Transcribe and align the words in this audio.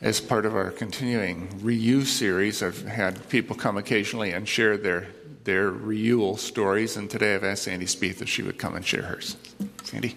as 0.00 0.20
part 0.20 0.46
of 0.46 0.54
our 0.54 0.70
continuing 0.70 1.48
reuse 1.60 2.06
series, 2.06 2.62
I've 2.62 2.86
had 2.86 3.28
people 3.28 3.56
come 3.56 3.76
occasionally 3.76 4.32
and 4.32 4.48
share 4.48 4.76
their 4.76 5.08
their 5.44 5.72
reuse 5.72 6.40
stories, 6.40 6.96
and 6.98 7.08
today 7.08 7.34
I've 7.34 7.44
asked 7.44 7.62
Sandy 7.62 7.86
Spieth 7.86 8.20
if 8.20 8.28
she 8.28 8.42
would 8.42 8.58
come 8.58 8.76
and 8.76 8.84
share 8.84 9.02
hers. 9.02 9.36
Sandy. 9.82 10.16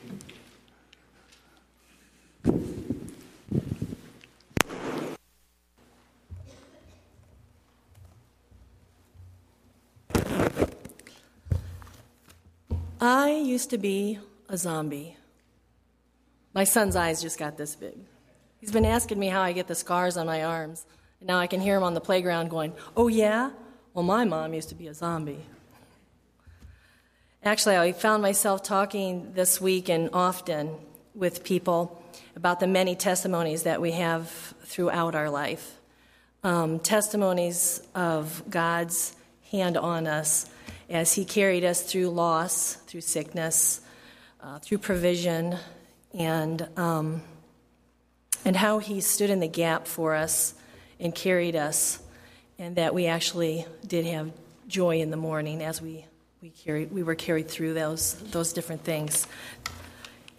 I 13.00 13.32
used 13.32 13.70
to 13.70 13.78
be 13.78 14.20
a 14.50 14.58
zombie. 14.58 15.16
My 16.54 16.66
son's 16.66 16.98
eyes 16.98 17.22
just 17.22 17.40
got 17.40 17.58
this 17.58 17.76
big. 17.76 17.98
He's 18.62 18.72
been 18.72 18.86
asking 18.86 19.18
me 19.18 19.28
how 19.28 19.42
I 19.42 19.54
get 19.54 19.68
the 19.68 19.74
scars 19.74 20.18
on 20.18 20.28
my 20.28 20.44
arms. 20.44 20.86
And 21.20 21.28
now 21.28 21.40
I 21.40 21.48
can 21.48 21.60
hear 21.60 21.76
him 21.76 21.84
on 21.84 21.96
the 21.96 22.02
playground 22.02 22.52
going, 22.52 22.74
Oh, 22.96 23.08
yeah? 23.08 23.50
Well, 23.96 24.04
my 24.04 24.24
mom 24.24 24.54
used 24.54 24.70
to 24.70 24.76
be 24.76 24.88
a 24.88 24.94
zombie. 24.94 25.40
Actually, 27.44 27.76
I 27.76 27.92
found 27.92 28.22
myself 28.22 28.62
talking 28.62 29.34
this 29.34 29.60
week 29.60 29.90
and 29.90 30.12
often 30.14 30.76
with 31.16 31.44
people 31.44 32.04
about 32.36 32.60
the 32.60 32.68
many 32.68 32.96
testimonies 32.96 33.64
that 33.64 33.82
we 33.82 33.94
have 33.94 34.30
throughout 34.64 35.16
our 35.16 35.32
life. 35.32 35.80
Um, 36.44 36.80
testimonies 36.80 37.82
of 37.96 38.44
God's 38.48 39.16
hand 39.52 39.76
on 39.76 40.06
us 40.06 40.48
as 40.88 41.14
He 41.14 41.26
carried 41.26 41.64
us 41.64 41.82
through 41.82 42.10
loss, 42.10 42.76
through 42.76 43.02
sickness, 43.02 43.82
uh, 44.40 44.60
through 44.60 44.78
provision, 44.78 45.58
and, 46.14 46.68
um, 46.78 47.24
and 48.46 48.56
how 48.56 48.80
He 48.80 49.02
stood 49.02 49.30
in 49.30 49.40
the 49.40 49.48
gap 49.48 49.88
for 49.88 50.16
us 50.16 50.54
and 51.00 51.14
carried 51.14 51.56
us, 51.56 52.00
and 52.60 52.76
that 52.76 52.94
we 52.94 53.08
actually 53.08 53.66
did 53.86 54.06
have 54.06 54.32
joy 54.68 55.00
in 55.00 55.12
the 55.12 55.18
morning 55.18 55.62
as 55.62 55.82
we, 55.82 56.06
we, 56.42 56.50
carried, 56.50 56.92
we 56.92 57.04
were 57.04 57.16
carried 57.16 57.50
through 57.50 57.74
those, 57.74 58.16
those 58.32 58.54
different 58.54 58.84
things. 58.84 59.28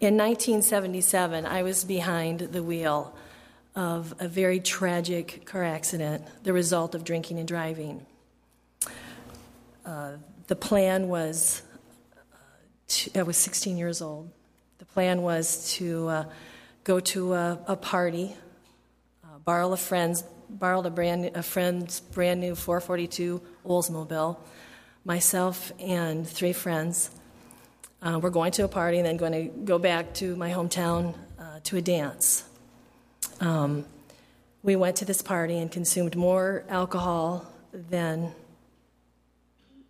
In 0.01 0.17
1977, 0.17 1.47
I 1.47 1.63
was 1.63 1.85
behind 1.85 2.41
the 2.41 2.63
wheel 2.63 3.15
of 3.75 4.15
a 4.19 4.29
very 4.29 4.61
tragic 4.61 5.47
car 5.47 5.65
accident, 5.65 6.25
the 6.43 6.53
result 6.53 6.95
of 6.95 7.05
drinking 7.05 7.39
and 7.39 7.49
driving. 7.49 8.05
Uh, 9.87 10.13
the 10.47 10.57
plan 10.57 11.09
was, 11.09 11.63
uh, 12.17 12.37
to, 12.89 13.19
I 13.19 13.23
was 13.23 13.37
16 13.37 13.77
years 13.77 14.03
old. 14.03 14.31
The 14.79 14.85
plan 14.87 15.23
was 15.23 15.73
to 15.75 16.09
uh, 16.09 16.25
go 16.85 17.01
to 17.01 17.35
a, 17.35 17.59
a 17.67 17.77
party, 17.77 18.35
uh, 19.25 19.39
borrow 19.45 19.73
a 19.73 19.77
friend's, 19.77 20.23
borrowed 20.49 20.87
a, 20.87 20.91
brand, 20.91 21.31
a 21.35 21.43
friend's 21.43 22.01
brand 22.01 22.41
new 22.41 22.55
442 22.55 23.41
Oldsmobile, 23.65 24.37
myself 25.05 25.73
and 25.79 26.27
three 26.29 26.53
friends. 26.53 27.11
Uh, 28.01 28.19
we're 28.21 28.31
going 28.31 28.51
to 28.53 28.65
a 28.65 28.69
party 28.69 28.99
and 28.99 29.07
then 29.07 29.17
going 29.17 29.33
to 29.33 29.45
go 29.65 29.79
back 29.79 30.13
to 30.15 30.35
my 30.37 30.51
hometown 30.51 31.15
uh, 31.39 31.61
to 31.65 31.77
a 31.77 31.81
dance. 31.81 32.45
Um, 33.41 33.85
we 34.63 34.77
went 34.77 34.97
to 34.97 35.05
this 35.05 35.23
party 35.23 35.59
and 35.59 35.71
consumed 35.71 36.17
more 36.17 36.65
alcohol 36.69 37.47
than 37.73 38.33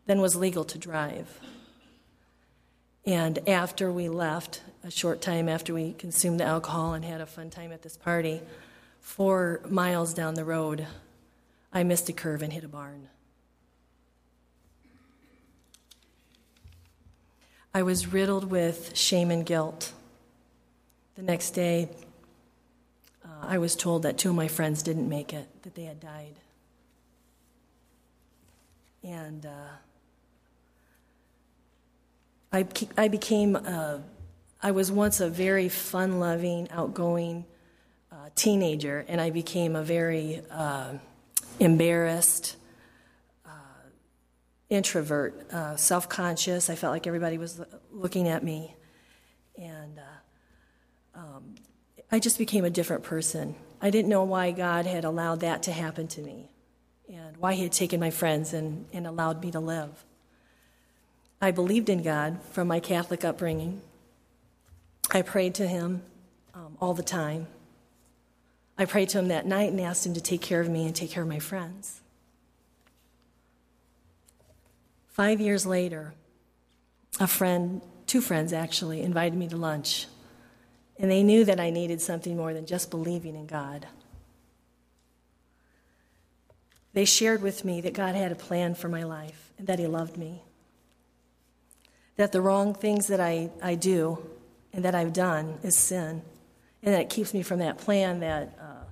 than 0.06 0.20
was 0.20 0.34
legal 0.34 0.64
to 0.64 0.78
drive. 0.78 1.28
And 3.04 3.48
after 3.48 3.90
we 3.90 4.08
left, 4.08 4.62
a 4.84 4.90
short 4.90 5.20
time 5.20 5.48
after 5.48 5.74
we 5.74 5.92
consumed 5.92 6.38
the 6.38 6.44
alcohol 6.44 6.94
and 6.94 7.04
had 7.04 7.20
a 7.20 7.26
fun 7.26 7.50
time 7.50 7.72
at 7.72 7.82
this 7.82 7.96
party, 7.96 8.40
four 9.00 9.60
miles 9.68 10.14
down 10.14 10.34
the 10.34 10.44
road, 10.44 10.86
I 11.72 11.82
missed 11.82 12.08
a 12.08 12.12
curve 12.12 12.42
and 12.42 12.52
hit 12.52 12.64
a 12.64 12.68
barn. 12.68 13.08
I 17.74 17.82
was 17.82 18.06
riddled 18.06 18.50
with 18.50 18.96
shame 18.96 19.30
and 19.30 19.46
guilt. 19.46 19.92
The 21.14 21.22
next 21.22 21.52
day, 21.52 21.88
uh, 23.24 23.28
I 23.40 23.58
was 23.58 23.74
told 23.74 24.02
that 24.02 24.18
two 24.18 24.30
of 24.30 24.36
my 24.36 24.48
friends 24.48 24.82
didn't 24.82 25.08
make 25.08 25.32
it, 25.32 25.48
that 25.62 25.74
they 25.74 25.84
had 25.84 25.98
died. 25.98 26.34
And 29.02 29.46
uh, 29.46 29.76
I, 32.52 32.66
I 32.98 33.08
became, 33.08 33.56
uh, 33.56 33.98
I 34.62 34.72
was 34.72 34.92
once 34.92 35.20
a 35.20 35.28
very 35.30 35.70
fun 35.70 36.20
loving, 36.20 36.70
outgoing 36.70 37.46
uh, 38.10 38.28
teenager, 38.34 39.06
and 39.08 39.20
I 39.20 39.30
became 39.30 39.74
a 39.74 39.82
very 39.82 40.42
uh, 40.50 40.94
embarrassed, 41.58 42.56
uh, 43.46 43.48
introvert, 44.68 45.50
uh, 45.50 45.76
self 45.76 46.10
conscious. 46.10 46.68
I 46.68 46.74
felt 46.74 46.92
like 46.92 47.06
everybody 47.06 47.38
was 47.38 47.60
looking 47.90 48.28
at 48.28 48.44
me. 48.44 48.76
And 49.56 49.98
uh, 49.98 51.18
um, 51.18 51.54
I 52.10 52.18
just 52.18 52.36
became 52.36 52.66
a 52.66 52.70
different 52.70 53.02
person. 53.02 53.54
I 53.80 53.88
didn't 53.88 54.10
know 54.10 54.24
why 54.24 54.50
God 54.50 54.84
had 54.84 55.04
allowed 55.04 55.40
that 55.40 55.62
to 55.64 55.72
happen 55.72 56.06
to 56.08 56.20
me 56.20 56.50
and 57.10 57.36
why 57.38 57.54
He 57.54 57.62
had 57.62 57.72
taken 57.72 57.98
my 57.98 58.10
friends 58.10 58.52
and, 58.52 58.86
and 58.92 59.06
allowed 59.06 59.42
me 59.42 59.50
to 59.52 59.60
live. 59.60 60.04
I 61.44 61.50
believed 61.50 61.88
in 61.88 62.04
God 62.04 62.38
from 62.52 62.68
my 62.68 62.78
Catholic 62.78 63.24
upbringing. 63.24 63.80
I 65.10 65.22
prayed 65.22 65.56
to 65.56 65.66
Him 65.66 66.02
um, 66.54 66.76
all 66.80 66.94
the 66.94 67.02
time. 67.02 67.48
I 68.78 68.84
prayed 68.84 69.08
to 69.08 69.18
Him 69.18 69.26
that 69.28 69.44
night 69.44 69.72
and 69.72 69.80
asked 69.80 70.06
Him 70.06 70.14
to 70.14 70.20
take 70.20 70.40
care 70.40 70.60
of 70.60 70.68
me 70.68 70.86
and 70.86 70.94
take 70.94 71.10
care 71.10 71.24
of 71.24 71.28
my 71.28 71.40
friends. 71.40 72.00
Five 75.08 75.40
years 75.40 75.66
later, 75.66 76.14
a 77.18 77.26
friend, 77.26 77.82
two 78.06 78.20
friends 78.20 78.52
actually, 78.52 79.02
invited 79.02 79.36
me 79.36 79.48
to 79.48 79.56
lunch. 79.56 80.06
And 80.96 81.10
they 81.10 81.24
knew 81.24 81.44
that 81.44 81.58
I 81.58 81.70
needed 81.70 82.00
something 82.00 82.36
more 82.36 82.54
than 82.54 82.66
just 82.66 82.88
believing 82.88 83.34
in 83.34 83.46
God. 83.46 83.88
They 86.92 87.04
shared 87.04 87.42
with 87.42 87.64
me 87.64 87.80
that 87.80 87.94
God 87.94 88.14
had 88.14 88.30
a 88.30 88.36
plan 88.36 88.76
for 88.76 88.88
my 88.88 89.02
life 89.02 89.50
and 89.58 89.66
that 89.66 89.80
He 89.80 89.88
loved 89.88 90.16
me 90.16 90.44
that 92.16 92.32
the 92.32 92.40
wrong 92.40 92.74
things 92.74 93.06
that 93.06 93.20
I, 93.20 93.50
I 93.62 93.74
do 93.74 94.18
and 94.72 94.84
that 94.84 94.94
I've 94.94 95.12
done 95.12 95.58
is 95.62 95.76
sin, 95.76 96.22
and 96.82 96.94
that 96.94 97.00
it 97.00 97.10
keeps 97.10 97.34
me 97.34 97.42
from 97.42 97.58
that 97.58 97.78
plan 97.78 98.20
that, 98.20 98.58
uh, 98.60 98.84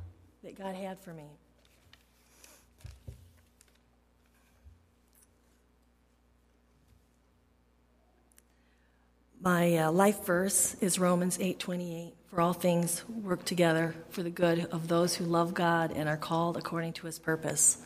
that 0.43 0.59
God 0.59 0.75
had 0.75 0.99
for 1.01 1.13
me. 1.13 1.25
My 9.43 9.75
uh, 9.79 9.91
life 9.91 10.27
verse 10.27 10.75
is 10.83 10.99
Romans 10.99 11.39
8:28. 11.39 12.13
For 12.31 12.43
all 12.43 12.53
things 12.53 13.09
work 13.09 13.45
together 13.45 13.95
for 14.11 14.23
the 14.23 14.31
good 14.31 14.67
of 14.67 14.87
those 14.87 15.17
who 15.17 15.25
love 15.25 15.55
God 15.55 15.93
and 15.93 16.09
are 16.09 16.19
called 16.19 16.57
according 16.57 16.93
to 16.95 17.07
his 17.07 17.19
purpose. 17.19 17.79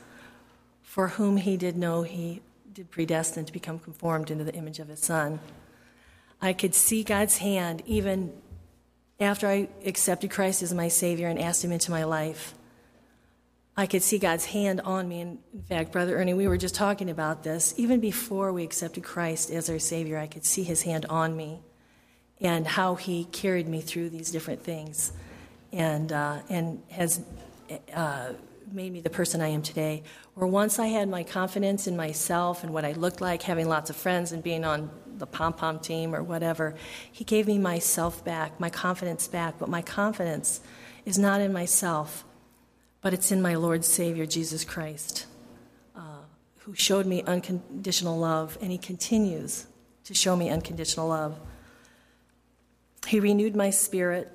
For 0.83 1.09
whom 1.09 1.37
he 1.39 1.57
did 1.57 1.77
know, 1.77 2.03
he 2.03 2.43
did 2.75 2.91
predestine 2.91 3.45
to 3.45 3.53
become 3.53 3.79
conformed 3.79 4.33
into 4.33 4.43
the 4.43 4.53
image 4.53 4.81
of 4.81 4.89
his 4.89 4.99
son. 4.99 5.39
I 6.43 6.53
could 6.53 6.75
see 6.75 7.05
God's 7.05 7.39
hand 7.39 7.85
even 7.87 8.33
after 9.21 9.47
I 9.47 9.69
accepted 9.87 10.33
Christ 10.33 10.61
as 10.61 10.75
my 10.75 10.89
Savior 10.89 11.29
and 11.29 11.39
asked 11.39 11.65
Him 11.65 11.71
into 11.71 11.93
my 11.93 12.03
life. 12.03 12.55
I 13.77 13.87
could 13.87 14.03
see 14.03 14.19
God's 14.19 14.47
hand 14.47 14.81
on 14.81 15.09
me. 15.09 15.21
And 15.21 15.39
in 15.53 15.63
fact, 15.63 15.93
Brother 15.93 16.17
Ernie, 16.17 16.35
we 16.35 16.49
were 16.49 16.57
just 16.57 16.75
talking 16.75 17.11
about 17.11 17.45
this. 17.45 17.75
Even 17.77 18.01
before 18.01 18.53
we 18.53 18.65
accepted 18.65 19.05
Christ 19.05 19.53
as 19.53 19.71
our 19.71 19.79
Savior, 19.79 20.19
I 20.19 20.27
could 20.27 20.45
see 20.45 20.65
His 20.65 20.83
hand 20.83 21.07
on 21.07 21.37
me 21.37 21.61
and 22.41 22.67
how 22.67 22.97
He 22.97 23.27
carried 23.27 23.69
me 23.69 23.81
through 23.81 24.11
these 24.11 24.33
different 24.33 24.65
things 24.65 25.13
and, 25.73 26.11
uh, 26.13 26.41
and 26.49 26.83
has. 26.91 27.21
Uh, 27.95 28.33
made 28.73 28.93
me 28.93 29.01
the 29.01 29.11
person 29.11 29.41
I 29.41 29.49
am 29.49 29.63
today. 29.63 30.03
Where 30.35 30.47
once 30.47 30.79
I 30.79 30.87
had 30.87 31.09
my 31.09 31.23
confidence 31.23 31.87
in 31.87 31.97
myself 31.97 32.63
and 32.63 32.73
what 32.73 32.85
I 32.85 32.93
looked 32.93 33.21
like, 33.21 33.43
having 33.43 33.69
lots 33.69 33.91
of 33.91 33.97
friends 33.97 34.33
and 34.33 34.43
being 34.43 34.65
on 34.65 34.91
the 35.17 35.27
pom 35.27 35.53
pom 35.53 35.79
team 35.79 36.15
or 36.15 36.23
whatever, 36.23 36.75
He 37.11 37.25
gave 37.25 37.47
me 37.47 37.59
myself 37.59 38.25
back, 38.25 38.59
my 38.59 38.71
confidence 38.71 39.29
back. 39.29 39.59
But 39.59 39.69
my 39.69 39.83
confidence 39.83 40.61
is 41.05 41.19
not 41.19 41.41
in 41.41 41.53
myself, 41.53 42.25
but 43.01 43.13
it's 43.13 43.31
in 43.31 43.43
my 43.43 43.55
Lord 43.55 43.85
Savior, 43.85 44.27
Jesus 44.27 44.65
Christ, 44.65 45.27
uh, 45.95 46.23
who 46.59 46.75
showed 46.75 47.07
me 47.07 47.23
unconditional 47.23 48.19
love, 48.19 48.59
and 48.61 48.73
He 48.73 48.79
continues 48.79 49.67
to 50.05 50.15
show 50.15 50.37
me 50.37 50.51
unconditional 50.51 51.09
love. 51.09 51.39
He 53.07 53.21
renewed 53.21 53.55
my 53.55 53.71
spirit, 53.71 54.31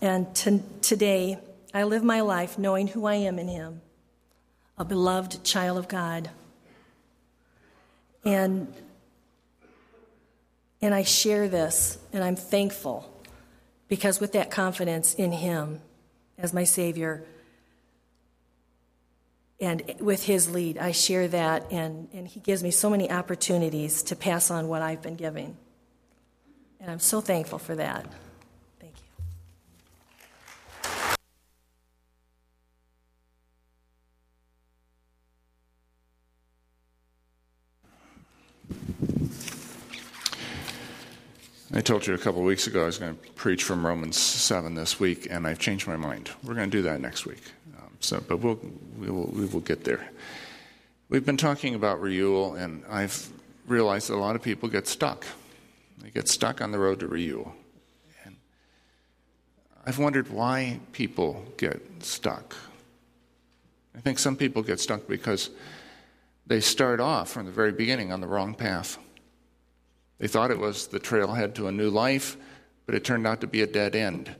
and 0.00 0.34
today, 0.82 1.38
I 1.74 1.84
live 1.84 2.04
my 2.04 2.20
life 2.20 2.58
knowing 2.58 2.88
who 2.88 3.06
I 3.06 3.14
am 3.14 3.38
in 3.38 3.48
Him, 3.48 3.80
a 4.76 4.84
beloved 4.84 5.42
child 5.44 5.78
of 5.78 5.88
God. 5.88 6.30
And, 8.24 8.72
and 10.80 10.94
I 10.94 11.02
share 11.02 11.48
this, 11.48 11.98
and 12.12 12.22
I'm 12.22 12.36
thankful 12.36 13.08
because 13.88 14.20
with 14.20 14.32
that 14.32 14.50
confidence 14.50 15.14
in 15.14 15.32
Him 15.32 15.80
as 16.38 16.52
my 16.52 16.64
Savior. 16.64 17.24
And 19.60 19.94
with 20.00 20.24
His 20.24 20.50
lead, 20.50 20.76
I 20.76 20.92
share 20.92 21.28
that, 21.28 21.70
and, 21.70 22.08
and 22.12 22.26
He 22.26 22.40
gives 22.40 22.62
me 22.62 22.70
so 22.70 22.90
many 22.90 23.10
opportunities 23.10 24.02
to 24.04 24.16
pass 24.16 24.50
on 24.50 24.68
what 24.68 24.82
I've 24.82 25.02
been 25.02 25.16
giving. 25.16 25.56
And 26.80 26.90
I'm 26.90 27.00
so 27.00 27.20
thankful 27.20 27.58
for 27.58 27.76
that. 27.76 28.06
I 41.74 41.80
told 41.80 42.06
you 42.06 42.12
a 42.12 42.18
couple 42.18 42.42
weeks 42.42 42.66
ago 42.66 42.82
I 42.82 42.86
was 42.86 42.98
going 42.98 43.16
to 43.16 43.32
preach 43.32 43.64
from 43.64 43.86
Romans 43.86 44.18
7 44.18 44.74
this 44.74 45.00
week, 45.00 45.26
and 45.30 45.46
I've 45.46 45.58
changed 45.58 45.86
my 45.86 45.96
mind. 45.96 46.30
We're 46.44 46.52
going 46.52 46.70
to 46.70 46.76
do 46.76 46.82
that 46.82 47.00
next 47.00 47.24
week. 47.24 47.40
Um, 47.78 47.88
so, 47.98 48.22
but 48.28 48.40
we'll, 48.40 48.60
we, 48.98 49.08
will, 49.08 49.30
we 49.32 49.46
will 49.46 49.60
get 49.60 49.82
there. 49.82 50.06
We've 51.08 51.24
been 51.24 51.38
talking 51.38 51.74
about 51.74 51.98
renewal, 52.02 52.56
and 52.56 52.84
I've 52.90 53.26
realized 53.66 54.10
that 54.10 54.16
a 54.16 54.20
lot 54.20 54.36
of 54.36 54.42
people 54.42 54.68
get 54.68 54.86
stuck. 54.86 55.24
They 56.02 56.10
get 56.10 56.28
stuck 56.28 56.60
on 56.60 56.72
the 56.72 56.78
road 56.78 57.00
to 57.00 57.08
renewal. 57.08 57.54
And 58.26 58.36
I've 59.86 59.98
wondered 59.98 60.28
why 60.28 60.78
people 60.92 61.42
get 61.56 61.80
stuck. 62.00 62.54
I 63.96 64.00
think 64.00 64.18
some 64.18 64.36
people 64.36 64.62
get 64.62 64.78
stuck 64.78 65.08
because 65.08 65.48
they 66.46 66.60
start 66.60 67.00
off 67.00 67.30
from 67.30 67.46
the 67.46 67.52
very 67.52 67.72
beginning 67.72 68.12
on 68.12 68.20
the 68.20 68.26
wrong 68.26 68.54
path. 68.54 68.98
They 70.22 70.28
thought 70.28 70.52
it 70.52 70.60
was 70.60 70.86
the 70.86 71.00
trailhead 71.00 71.54
to 71.54 71.66
a 71.66 71.72
new 71.72 71.90
life, 71.90 72.36
but 72.86 72.94
it 72.94 73.02
turned 73.02 73.26
out 73.26 73.40
to 73.40 73.48
be 73.48 73.60
a 73.60 73.66
dead 73.66 73.96
end. 73.96 74.32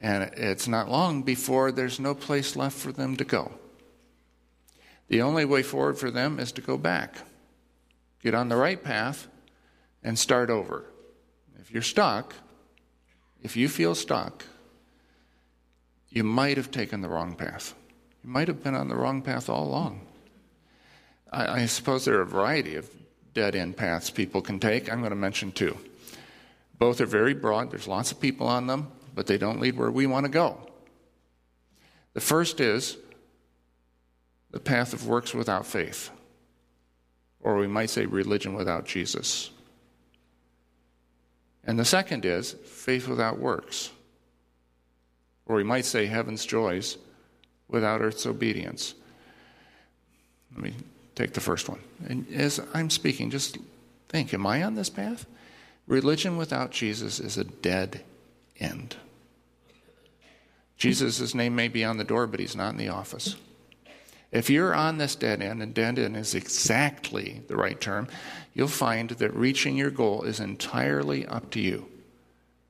And 0.00 0.30
it's 0.36 0.68
not 0.68 0.88
long 0.88 1.24
before 1.24 1.72
there's 1.72 1.98
no 1.98 2.14
place 2.14 2.54
left 2.54 2.78
for 2.78 2.92
them 2.92 3.16
to 3.16 3.24
go. 3.24 3.50
The 5.08 5.22
only 5.22 5.44
way 5.44 5.64
forward 5.64 5.98
for 5.98 6.12
them 6.12 6.38
is 6.38 6.52
to 6.52 6.60
go 6.60 6.78
back, 6.78 7.16
get 8.22 8.32
on 8.32 8.48
the 8.48 8.54
right 8.54 8.80
path, 8.80 9.26
and 10.04 10.16
start 10.16 10.50
over. 10.50 10.84
If 11.58 11.72
you're 11.72 11.82
stuck, 11.82 12.36
if 13.42 13.56
you 13.56 13.68
feel 13.68 13.96
stuck, 13.96 14.44
you 16.10 16.22
might 16.22 16.58
have 16.58 16.70
taken 16.70 17.00
the 17.00 17.08
wrong 17.08 17.34
path. 17.34 17.74
You 18.22 18.30
might 18.30 18.46
have 18.46 18.62
been 18.62 18.76
on 18.76 18.86
the 18.86 18.94
wrong 18.94 19.20
path 19.20 19.48
all 19.48 19.66
along. 19.66 20.06
I, 21.32 21.62
I 21.62 21.66
suppose 21.66 22.04
there 22.04 22.18
are 22.18 22.22
a 22.22 22.24
variety 22.26 22.76
of 22.76 22.88
dead 23.34 23.54
end 23.54 23.76
paths 23.76 24.10
people 24.10 24.40
can 24.40 24.58
take. 24.58 24.90
I'm 24.90 25.00
going 25.00 25.10
to 25.10 25.16
mention 25.16 25.52
two. 25.52 25.76
Both 26.78 27.00
are 27.00 27.06
very 27.06 27.34
broad, 27.34 27.70
there's 27.70 27.86
lots 27.86 28.12
of 28.12 28.20
people 28.20 28.46
on 28.46 28.66
them, 28.66 28.88
but 29.14 29.26
they 29.26 29.38
don't 29.38 29.60
lead 29.60 29.76
where 29.76 29.90
we 29.90 30.06
want 30.06 30.24
to 30.24 30.30
go. 30.30 30.58
The 32.14 32.20
first 32.20 32.60
is 32.60 32.96
the 34.50 34.60
path 34.60 34.92
of 34.92 35.06
works 35.06 35.34
without 35.34 35.66
faith, 35.66 36.10
or 37.40 37.56
we 37.56 37.66
might 37.66 37.90
say 37.90 38.06
religion 38.06 38.54
without 38.54 38.86
Jesus. 38.86 39.50
And 41.64 41.78
the 41.78 41.84
second 41.84 42.24
is 42.24 42.52
faith 42.52 43.08
without 43.08 43.38
works, 43.38 43.90
or 45.46 45.56
we 45.56 45.64
might 45.64 45.84
say 45.84 46.06
heaven's 46.06 46.44
joys 46.44 46.98
without 47.68 48.00
earth's 48.00 48.26
obedience. 48.26 48.94
Let 50.52 50.62
me 50.62 50.74
Take 51.14 51.32
the 51.32 51.40
first 51.40 51.68
one. 51.68 51.80
And 52.08 52.26
as 52.32 52.60
I'm 52.72 52.90
speaking, 52.90 53.30
just 53.30 53.58
think 54.08 54.32
Am 54.34 54.46
I 54.46 54.62
on 54.62 54.74
this 54.74 54.90
path? 54.90 55.26
Religion 55.86 56.36
without 56.36 56.70
Jesus 56.70 57.20
is 57.20 57.36
a 57.36 57.44
dead 57.44 58.02
end. 58.58 58.96
Jesus' 60.76 61.34
name 61.34 61.54
may 61.54 61.68
be 61.68 61.84
on 61.84 61.98
the 61.98 62.04
door, 62.04 62.26
but 62.26 62.40
he's 62.40 62.56
not 62.56 62.70
in 62.70 62.78
the 62.78 62.88
office. 62.88 63.36
If 64.32 64.50
you're 64.50 64.74
on 64.74 64.98
this 64.98 65.14
dead 65.14 65.42
end, 65.42 65.62
and 65.62 65.72
dead 65.72 65.98
end 65.98 66.16
is 66.16 66.34
exactly 66.34 67.42
the 67.46 67.56
right 67.56 67.80
term, 67.80 68.08
you'll 68.52 68.68
find 68.68 69.10
that 69.10 69.34
reaching 69.34 69.76
your 69.76 69.90
goal 69.90 70.22
is 70.22 70.40
entirely 70.40 71.26
up 71.26 71.50
to 71.52 71.60
you. 71.60 71.86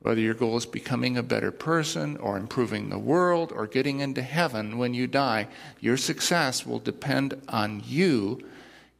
Whether 0.05 0.21
your 0.21 0.35
goal 0.35 0.55
is 0.55 0.67
becoming 0.67 1.17
a 1.17 1.23
better 1.23 1.49
person 1.49 2.17
or 2.17 2.37
improving 2.37 2.89
the 2.89 2.99
world 2.99 3.51
or 3.51 3.65
getting 3.65 4.01
into 4.01 4.21
heaven 4.21 4.77
when 4.77 4.93
you 4.93 5.07
die, 5.07 5.47
your 5.79 5.97
success 5.97 6.63
will 6.63 6.77
depend 6.77 7.41
on 7.49 7.81
you 7.83 8.39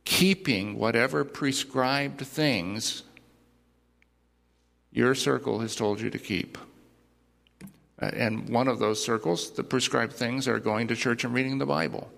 keeping 0.04 0.80
whatever 0.80 1.24
prescribed 1.24 2.22
things 2.22 3.04
your 4.92 5.14
circle 5.14 5.60
has 5.60 5.76
told 5.76 6.02
you 6.02 6.10
to 6.10 6.18
keep. 6.18 6.58
Uh, 8.02 8.10
and 8.16 8.50
one 8.50 8.68
of 8.68 8.80
those 8.80 9.06
circles, 9.06 9.52
the 9.52 9.64
prescribed 9.64 10.14
things, 10.14 10.48
are 10.48 10.60
going 10.60 10.88
to 10.88 10.96
church 10.96 11.24
and 11.24 11.36
reading 11.36 11.60
the 11.60 11.68
Bible. 11.68 12.10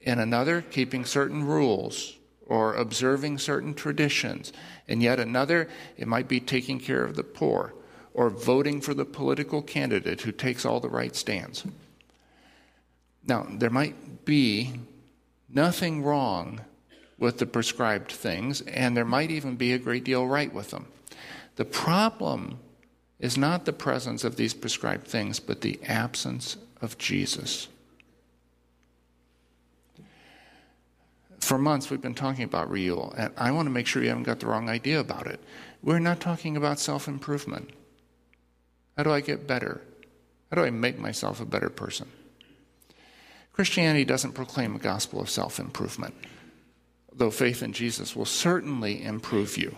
In 0.00 0.18
another, 0.18 0.62
keeping 0.62 1.04
certain 1.04 1.44
rules 1.44 2.16
or 2.50 2.74
observing 2.74 3.38
certain 3.38 3.72
traditions. 3.72 4.52
And 4.88 5.00
yet 5.00 5.20
another, 5.20 5.68
it 5.96 6.08
might 6.08 6.26
be 6.26 6.40
taking 6.40 6.80
care 6.80 7.04
of 7.04 7.14
the 7.14 7.22
poor 7.22 7.72
or 8.12 8.28
voting 8.28 8.80
for 8.80 8.92
the 8.92 9.04
political 9.04 9.62
candidate 9.62 10.20
who 10.22 10.32
takes 10.32 10.66
all 10.66 10.80
the 10.80 10.88
right 10.88 11.14
stands. 11.14 11.64
Now, 13.24 13.46
there 13.48 13.70
might 13.70 14.24
be 14.24 14.72
nothing 15.48 16.02
wrong 16.02 16.62
with 17.18 17.38
the 17.38 17.46
prescribed 17.46 18.10
things, 18.10 18.62
and 18.62 18.96
there 18.96 19.04
might 19.04 19.30
even 19.30 19.54
be 19.54 19.72
a 19.72 19.78
great 19.78 20.02
deal 20.02 20.26
right 20.26 20.52
with 20.52 20.70
them. 20.72 20.86
The 21.54 21.64
problem 21.64 22.58
is 23.20 23.36
not 23.36 23.64
the 23.64 23.72
presence 23.72 24.24
of 24.24 24.34
these 24.34 24.54
prescribed 24.54 25.06
things, 25.06 25.38
but 25.38 25.60
the 25.60 25.78
absence 25.86 26.56
of 26.82 26.98
Jesus. 26.98 27.68
For 31.40 31.58
months, 31.58 31.90
we've 31.90 32.00
been 32.00 32.14
talking 32.14 32.44
about 32.44 32.70
renewal, 32.70 33.14
and 33.16 33.32
I 33.36 33.50
want 33.50 33.66
to 33.66 33.70
make 33.70 33.86
sure 33.86 34.02
you 34.02 34.10
haven't 34.10 34.24
got 34.24 34.40
the 34.40 34.46
wrong 34.46 34.68
idea 34.68 35.00
about 35.00 35.26
it. 35.26 35.40
We're 35.82 35.98
not 35.98 36.20
talking 36.20 36.56
about 36.56 36.78
self 36.78 37.08
improvement. 37.08 37.70
How 38.96 39.02
do 39.02 39.10
I 39.10 39.20
get 39.20 39.46
better? 39.46 39.80
How 40.50 40.56
do 40.56 40.64
I 40.64 40.70
make 40.70 40.98
myself 40.98 41.40
a 41.40 41.46
better 41.46 41.70
person? 41.70 42.08
Christianity 43.52 44.04
doesn't 44.04 44.32
proclaim 44.32 44.76
a 44.76 44.78
gospel 44.78 45.20
of 45.20 45.30
self 45.30 45.58
improvement, 45.58 46.14
though 47.12 47.30
faith 47.30 47.62
in 47.62 47.72
Jesus 47.72 48.14
will 48.14 48.26
certainly 48.26 49.02
improve 49.02 49.56
you. 49.56 49.74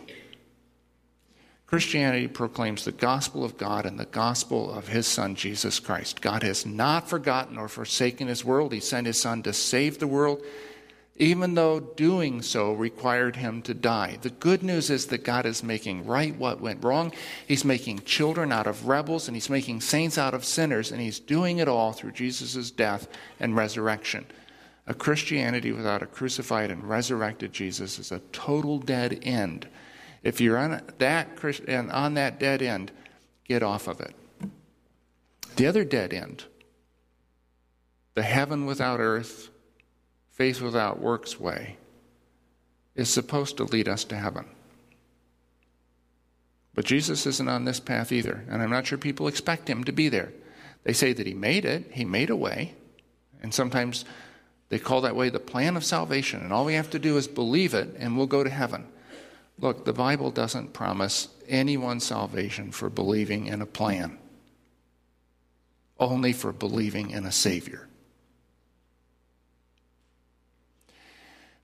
Christianity 1.67 2.29
proclaims 2.29 2.85
the 2.85 2.93
gospel 2.93 3.45
of 3.45 3.57
God 3.57 3.87
and 3.87 3.99
the 3.99 4.05
gospel 4.05 4.71
of 4.71 4.89
his 4.89 5.07
Son, 5.07 5.35
Jesus 5.35 5.81
Christ. 5.81 6.21
God 6.21 6.43
has 6.43 6.67
not 6.67 7.09
forgotten 7.09 7.57
or 7.57 7.67
forsaken 7.67 8.29
his 8.29 8.45
world. 8.45 8.75
He 8.75 8.81
sent 8.81 9.07
his 9.07 9.19
Son 9.19 9.43
to 9.45 9.55
save 9.55 9.99
the 9.99 10.07
world 10.07 10.43
even 11.23 11.55
though 11.55 11.79
doing 11.79 12.43
so 12.43 12.73
required 12.73 13.37
him 13.37 13.63
to 13.63 13.73
die. 13.73 14.19
The 14.23 14.31
good 14.31 14.65
news 14.65 14.91
is 14.91 15.07
that 15.07 15.23
God 15.23 15.47
is 15.47 15.63
making 15.63 16.05
right 16.05 16.35
what 16.37 16.61
went 16.61 16.83
wrong. 16.83 17.13
He's 17.47 17.65
making 17.65 18.01
children 18.01 18.51
out 18.51 18.67
of 18.67 18.89
rebels, 18.89 19.29
and 19.29 19.37
he's 19.37 19.49
making 19.49 19.83
saints 19.83 20.19
out 20.19 20.35
of 20.35 20.45
sinners, 20.45 20.91
and 20.91 21.01
he's 21.01 21.21
doing 21.21 21.59
it 21.59 21.69
all 21.69 21.93
through 21.93 22.11
Jesus' 22.11 22.73
death 22.73 23.07
and 23.39 23.55
resurrection. 23.55 24.27
A 24.89 24.95
Christianity 24.95 25.71
without 25.71 26.03
a 26.03 26.07
crucified 26.07 26.73
and 26.73 26.83
resurrected 26.83 27.53
Jesus 27.53 28.01
is 28.01 28.11
a 28.11 28.19
total 28.33 28.81
dead 28.81 29.21
end. 29.23 29.69
If 30.25 30.41
you're 30.41 30.59
on 30.59 30.83
that, 30.99 31.29
on 31.93 32.15
that 32.15 32.41
dead 32.41 32.63
end, 32.63 32.91
get 33.47 33.63
off 33.63 33.87
of 33.87 34.01
it. 34.01 34.17
The 35.55 35.69
other 35.69 35.85
dead 35.85 36.13
end, 36.13 36.47
the 38.15 38.23
heaven 38.25 38.67
without 38.67 38.99
earth, 38.99 39.51
faith 40.33 40.61
without 40.61 41.01
works 41.01 41.39
way 41.39 41.77
is 42.95 43.09
supposed 43.09 43.57
to 43.57 43.65
lead 43.65 43.89
us 43.89 44.05
to 44.05 44.17
heaven. 44.17 44.47
But 46.75 46.85
Jesus 46.87 47.27
isn't 47.27 47.49
on 47.49 47.65
this 47.65 47.81
path 47.81 48.13
either, 48.13 48.45
and 48.49 48.63
I'm 48.63 48.71
not 48.71 48.87
sure 48.87 48.99
people 48.99 49.29
expect 49.29 49.69
him 49.69 49.85
to 49.85 49.93
be 49.93 50.09
there. 50.09 50.33
They 50.85 50.93
say 50.93 51.13
that 51.13 51.27
he 51.27 51.35
made 51.35 51.65
it, 51.65 51.91
he 51.93 52.05
made 52.05 52.31
a 52.31 52.37
way, 52.37 52.75
and 53.43 53.53
sometimes 53.53 54.05
they 54.69 54.79
call 54.79 55.03
that 55.03 55.17
way 55.17 55.29
the 55.29 55.39
plan 55.39 55.77
of 55.77 55.85
salvation, 55.85 56.41
and 56.41 56.53
all 56.53 56.65
we 56.65 56.75
have 56.75 56.91
to 56.91 56.99
do 56.99 57.19
is 57.19 57.29
believe 57.29 57.75
it, 57.75 57.95
and 57.99 58.17
we'll 58.17 58.27
go 58.27 58.43
to 58.43 58.51
heaven. 58.51 58.87
Look, 59.59 59.85
the 59.85 59.93
Bible 59.93 60.31
doesn't 60.31 60.73
promise 60.73 61.29
anyone 61.47 62.01
salvation 62.01 62.73
for 62.73 62.89
believing 62.89 63.47
in 63.47 63.61
a 63.61 63.67
plan, 63.67 64.19
only 66.01 66.33
for 66.33 66.53
believing 66.53 67.11
in 67.11 67.27
a 67.27 67.33
Savior. 67.33 67.87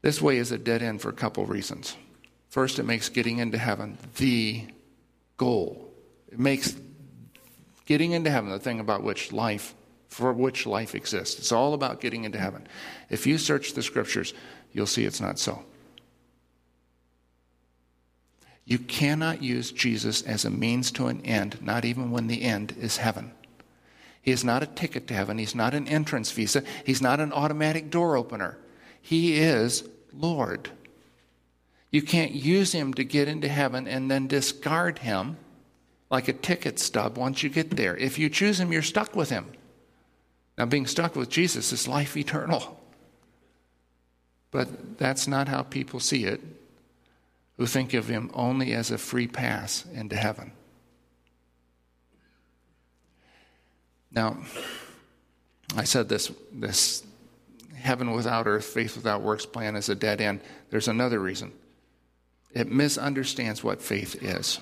This 0.03 0.23
way 0.23 0.37
is 0.37 0.53
a 0.53 0.59
dead 0.59 0.83
end 0.83 1.01
for 1.01 1.09
a 1.09 1.15
couple 1.15 1.45
reasons. 1.47 1.97
First, 2.49 2.79
it 2.79 2.85
makes 2.85 3.09
getting 3.09 3.39
into 3.39 3.59
heaven 3.59 3.99
the 4.17 4.67
goal. 5.37 5.93
It 6.31 6.39
makes 6.39 6.77
getting 7.85 8.13
into 8.13 8.31
heaven 8.31 8.51
the 8.51 8.59
thing 8.59 8.81
about 8.81 9.03
which 9.03 9.33
life, 9.33 9.75
for 10.09 10.33
which 10.33 10.67
life 10.67 10.95
exists. 10.95 11.39
It's 11.39 11.53
all 11.53 11.75
about 11.75 12.01
getting 12.01 12.25
into 12.25 12.39
heaven. 12.39 12.67
If 13.11 13.27
you 13.27 13.39
search 13.39 13.73
the 13.73 13.83
scriptures, 13.83 14.35
you'll 14.73 14.87
see 14.87 15.05
it's 15.05 15.21
not 15.21 15.39
so. 15.39 15.65
You 18.65 18.79
cannot 18.79 19.43
use 19.43 19.73
Jesus 19.73 20.21
as 20.23 20.45
a 20.45 20.51
means 20.51 20.93
to 20.93 21.07
an 21.07 21.25
end, 21.25 21.63
not 21.63 21.87
even 21.87 22.11
when 22.11 22.27
the 22.27 22.43
end 22.43 22.75
is 22.79 22.99
heaven. 22.99 23.33
He 24.21 24.31
is 24.31 24.45
not 24.45 24.63
a 24.63 24.67
ticket 24.67 25.07
to 25.07 25.15
heaven. 25.15 25.39
He's 25.39 25.55
not 25.55 25.73
an 25.73 25.89
entrance 25.89 26.31
visa. 26.31 26.63
He's 26.85 27.01
not 27.01 27.19
an 27.19 27.33
automatic 27.33 27.91
door 27.91 28.15
opener. 28.15 28.59
He 29.09 29.39
is 29.39 29.89
Lord. 30.13 30.69
You 31.91 32.03
can't 32.03 32.33
use 32.33 32.73
him 32.73 32.93
to 32.93 33.05
get 33.05 33.27
into 33.27 33.49
heaven 33.49 33.89
and 33.89 34.11
then 34.11 34.27
discard 34.27 34.99
him 34.99 35.39
like 36.11 36.29
a 36.29 36.35
ticket 36.35 36.79
stub 36.79 37.17
once 37.17 37.43
you 37.43 37.49
get 37.49 37.71
there. 37.71 37.97
If 37.97 38.19
you 38.19 38.29
choose 38.29 38.61
him, 38.61 38.71
you're 38.71 38.83
stuck 38.83 39.17
with 39.17 39.31
him. 39.31 39.47
Now, 40.59 40.67
being 40.67 40.87
stuck 40.87 41.17
with 41.17 41.31
Jesus 41.31 41.73
is 41.73 41.89
life 41.89 42.19
eternal. 42.19 42.79
But 44.51 44.99
that's 44.99 45.27
not 45.27 45.49
how 45.49 45.63
people 45.63 46.01
see 46.01 46.25
it 46.25 46.43
who 47.57 47.65
think 47.65 47.95
of 47.95 48.09
him 48.09 48.31
only 48.35 48.75
as 48.75 48.91
a 48.91 48.99
free 48.99 49.27
pass 49.27 49.87
into 49.95 50.17
heaven. 50.17 50.53
Now, 54.13 54.37
I 55.75 55.85
said 55.85 56.11
this, 56.11 56.31
this 56.53 57.05
heaven 57.81 58.13
without 58.13 58.47
earth, 58.47 58.65
faith 58.65 58.97
without 58.97 59.23
works 59.23 59.47
plan 59.47 59.77
is 59.77 59.89
a 59.89 59.95
dead 59.95 60.21
end. 60.21 60.41
There's 60.71 60.89
another 60.89 61.19
reason. 61.19 61.53
It 62.53 62.71
misunderstands 62.71 63.63
what 63.63 63.83
faith 63.83 64.23
is. 64.23 64.61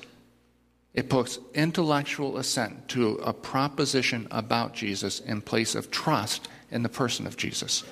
It 0.95 1.11
puts 1.11 1.39
intellectual 1.55 2.39
assent 2.39 2.89
to 2.89 3.17
a 3.17 3.33
proposition 3.33 4.27
about 4.31 4.73
Jesus 4.75 5.21
in 5.21 5.43
place 5.43 5.75
of 5.75 5.91
trust 5.91 6.49
in 6.71 6.83
the 6.83 6.89
person 6.89 7.27
of 7.27 7.37
Jesus. 7.37 7.85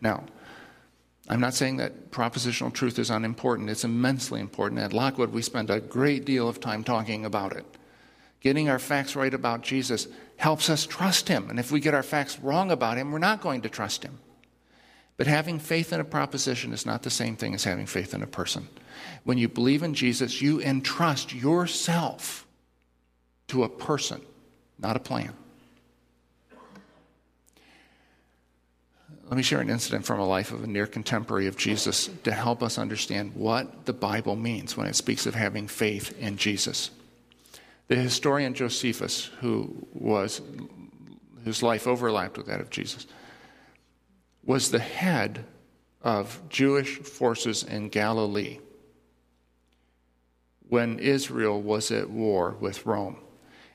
Now, 0.00 0.24
I'm 1.28 1.40
not 1.40 1.54
saying 1.54 1.78
that 1.78 2.12
propositional 2.12 2.72
truth 2.72 3.00
is 3.00 3.10
unimportant. 3.10 3.68
It's 3.68 3.84
immensely 3.84 4.40
important. 4.40 4.80
At 4.80 4.92
Lockwood, 4.92 5.32
we 5.32 5.42
spend 5.42 5.70
a 5.70 5.80
great 5.80 6.24
deal 6.24 6.48
of 6.48 6.60
time 6.60 6.84
talking 6.84 7.24
about 7.24 7.56
it. 7.56 7.66
Getting 8.40 8.68
our 8.68 8.78
facts 8.78 9.16
right 9.16 9.34
about 9.34 9.62
Jesus 9.62 10.06
helps 10.36 10.70
us 10.70 10.86
trust 10.86 11.26
him. 11.26 11.50
And 11.50 11.58
if 11.58 11.72
we 11.72 11.80
get 11.80 11.94
our 11.94 12.04
facts 12.04 12.38
wrong 12.38 12.70
about 12.70 12.96
him, 12.96 13.10
we're 13.10 13.18
not 13.18 13.40
going 13.40 13.62
to 13.62 13.68
trust 13.68 14.04
him. 14.04 14.20
But 15.16 15.26
having 15.26 15.58
faith 15.58 15.92
in 15.92 16.00
a 16.00 16.04
proposition 16.04 16.72
is 16.72 16.84
not 16.84 17.02
the 17.02 17.10
same 17.10 17.36
thing 17.36 17.54
as 17.54 17.64
having 17.64 17.86
faith 17.86 18.12
in 18.12 18.22
a 18.22 18.26
person. 18.26 18.68
When 19.24 19.38
you 19.38 19.48
believe 19.48 19.82
in 19.82 19.94
Jesus, 19.94 20.42
you 20.42 20.60
entrust 20.60 21.34
yourself 21.34 22.46
to 23.48 23.64
a 23.64 23.68
person, 23.68 24.20
not 24.78 24.96
a 24.96 25.00
plan. 25.00 25.32
Let 29.28 29.36
me 29.36 29.42
share 29.42 29.60
an 29.60 29.70
incident 29.70 30.06
from 30.06 30.20
a 30.20 30.26
life 30.26 30.52
of 30.52 30.62
a 30.62 30.68
near 30.68 30.86
contemporary 30.86 31.48
of 31.48 31.56
Jesus 31.56 32.08
to 32.22 32.32
help 32.32 32.62
us 32.62 32.78
understand 32.78 33.34
what 33.34 33.84
the 33.84 33.92
Bible 33.92 34.36
means 34.36 34.76
when 34.76 34.86
it 34.86 34.94
speaks 34.94 35.26
of 35.26 35.34
having 35.34 35.66
faith 35.66 36.16
in 36.20 36.36
Jesus. 36.36 36.90
The 37.88 37.96
historian 37.96 38.54
Josephus, 38.54 39.26
who 39.40 39.86
was 39.94 40.40
whose 41.44 41.62
life 41.62 41.86
overlapped 41.88 42.36
with 42.36 42.46
that 42.46 42.60
of 42.60 42.70
Jesus, 42.70 43.06
was 44.46 44.70
the 44.70 44.78
head 44.78 45.44
of 46.02 46.40
Jewish 46.48 46.98
forces 46.98 47.62
in 47.62 47.88
Galilee 47.88 48.60
when 50.68 50.98
Israel 50.98 51.60
was 51.60 51.90
at 51.90 52.08
war 52.08 52.56
with 52.58 52.86
Rome. 52.86 53.16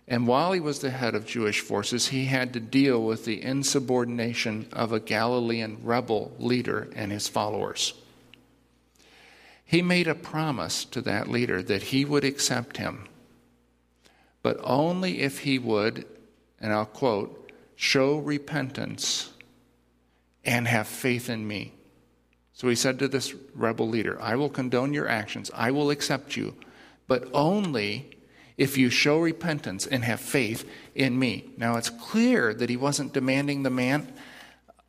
And 0.07 0.27
while 0.27 0.51
he 0.51 0.59
was 0.59 0.79
the 0.79 0.89
head 0.89 1.13
of 1.13 1.25
Jewish 1.25 1.61
forces, 1.61 2.07
he 2.07 2.25
had 2.25 2.53
to 2.53 2.59
deal 2.59 3.03
with 3.03 3.23
the 3.25 3.41
insubordination 3.41 4.67
of 4.73 4.91
a 4.91 4.99
Galilean 4.99 5.77
rebel 5.83 6.33
leader 6.39 6.89
and 6.95 7.11
his 7.11 7.27
followers. 7.27 7.93
He 9.63 9.81
made 9.81 10.07
a 10.07 10.15
promise 10.15 10.83
to 10.85 11.01
that 11.01 11.29
leader 11.29 11.61
that 11.61 11.83
he 11.83 12.03
would 12.03 12.23
accept 12.23 12.77
him 12.77 13.07
but 14.43 14.59
only 14.63 15.21
if 15.21 15.39
he 15.39 15.59
would, 15.59 16.05
and 16.59 16.73
I'll 16.73 16.85
quote, 16.85 17.51
show 17.75 18.17
repentance 18.17 19.31
and 20.43 20.67
have 20.67 20.87
faith 20.87 21.29
in 21.29 21.47
me. 21.47 21.73
So 22.53 22.67
he 22.67 22.75
said 22.75 22.99
to 22.99 23.07
this 23.07 23.33
rebel 23.55 23.87
leader, 23.87 24.21
I 24.21 24.35
will 24.35 24.49
condone 24.49 24.93
your 24.93 25.07
actions, 25.07 25.49
I 25.53 25.71
will 25.71 25.89
accept 25.89 26.37
you, 26.37 26.55
but 27.07 27.27
only 27.33 28.17
if 28.57 28.77
you 28.77 28.89
show 28.89 29.19
repentance 29.19 29.87
and 29.87 30.03
have 30.03 30.19
faith 30.19 30.69
in 30.93 31.17
me. 31.17 31.49
Now 31.57 31.77
it's 31.77 31.89
clear 31.89 32.53
that 32.53 32.69
he 32.69 32.77
wasn't 32.77 33.13
demanding 33.13 33.63
the 33.63 33.69
man 33.69 34.13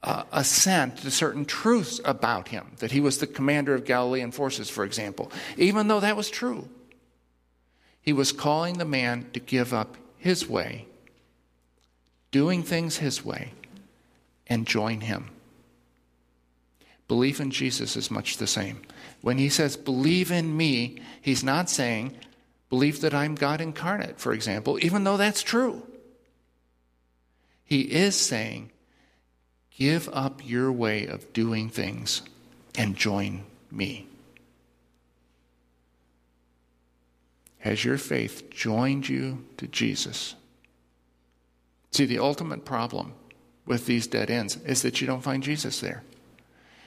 uh, 0.03 0.25
assent 0.33 0.99
to 0.99 1.11
certain 1.11 1.45
truths 1.45 2.01
about 2.05 2.49
him, 2.49 2.73
that 2.79 2.91
he 2.91 3.01
was 3.01 3.19
the 3.19 3.27
commander 3.27 3.75
of 3.75 3.85
Galilean 3.85 4.33
forces, 4.33 4.69
for 4.69 4.85
example, 4.85 5.31
even 5.57 5.89
though 5.89 6.01
that 6.01 6.17
was 6.17 6.29
true. 6.29 6.69
He 8.01 8.13
was 8.13 8.33
calling 8.33 8.79
the 8.79 8.85
man 8.85 9.31
to 9.33 9.41
give 9.41 9.73
up 9.73 9.97
his 10.19 10.49
way, 10.49 10.87
doing 12.33 12.63
things 12.65 12.99
his 12.99 13.25
way, 13.25 13.53
and 14.49 14.67
join 14.67 15.01
him. 15.01 15.31
Belief 17.09 17.41
in 17.41 17.51
Jesus 17.51 17.97
is 17.97 18.11
much 18.11 18.37
the 18.37 18.47
same. 18.47 18.83
When 19.21 19.39
he 19.39 19.49
says, 19.49 19.77
believe 19.77 20.31
in 20.31 20.57
me, 20.57 20.99
he's 21.21 21.45
not 21.45 21.69
saying, 21.69 22.17
believe 22.71 23.01
that 23.03 23.15
I'm 23.15 23.35
God 23.35 23.61
incarnate, 23.61 24.19
for 24.19 24.33
example, 24.33 24.79
even 24.83 25.05
though 25.05 25.17
that's 25.17 25.43
true. 25.43 25.87
He 27.65 27.83
is 27.83 28.17
saying, 28.17 28.71
give 29.77 30.09
up 30.13 30.41
your 30.45 30.73
way 30.73 31.07
of 31.07 31.33
doing 31.33 31.69
things 31.69 32.23
and 32.75 32.97
join 32.97 33.45
me. 33.71 34.07
Has 37.59 37.85
your 37.85 37.99
faith 37.99 38.51
joined 38.51 39.09
you 39.09 39.45
to 39.57 39.69
Jesus? 39.69 40.35
See, 41.93 42.07
the 42.07 42.19
ultimate 42.19 42.65
problem 42.65 43.13
with 43.67 43.87
these 43.87 44.07
dead 44.07 44.31
ends 44.31 44.57
is 44.65 44.83
that 44.83 45.01
you 45.01 45.07
don't 45.07 45.23
find 45.23 45.43
Jesus 45.43 45.81
there. 45.81 46.03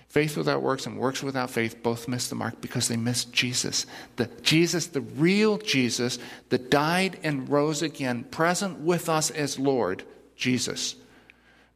Faith 0.10 0.38
without 0.38 0.62
works 0.62 0.86
and 0.86 0.98
works 0.98 1.22
without 1.22 1.50
faith 1.50 1.84
both 1.84 2.08
miss 2.08 2.30
the 2.30 2.36
mark 2.36 2.62
because 2.62 2.88
they 2.88 2.96
miss 2.96 3.26
Jesus. 3.26 3.86
The 4.16 4.28
Jesus, 4.42 4.88
the 4.88 5.02
real 5.02 5.58
Jesus 5.58 6.20
that 6.50 6.70
died 6.72 7.20
and 7.24 7.50
rose 7.50 7.82
again, 7.82 8.24
present 8.24 8.80
with 8.80 9.10
us 9.10 9.30
as 9.30 9.60
Lord, 9.60 10.04
Jesus. 10.38 10.96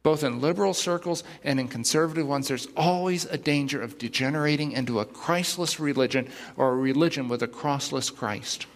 Both 0.02 0.24
in 0.24 0.40
liberal 0.40 0.72
circles 0.72 1.22
and 1.44 1.60
in 1.60 1.68
conservative 1.68 2.26
ones, 2.26 2.48
there's 2.48 2.68
always 2.76 3.26
a 3.26 3.36
danger 3.36 3.82
of 3.82 3.98
degenerating 3.98 4.72
into 4.72 5.00
a 5.00 5.04
Christless 5.04 5.78
religion 5.78 6.30
or 6.56 6.70
a 6.70 6.76
religion 6.76 7.28
with 7.28 7.42
a 7.42 7.48
crossless 7.48 8.14
Christ. 8.14 8.66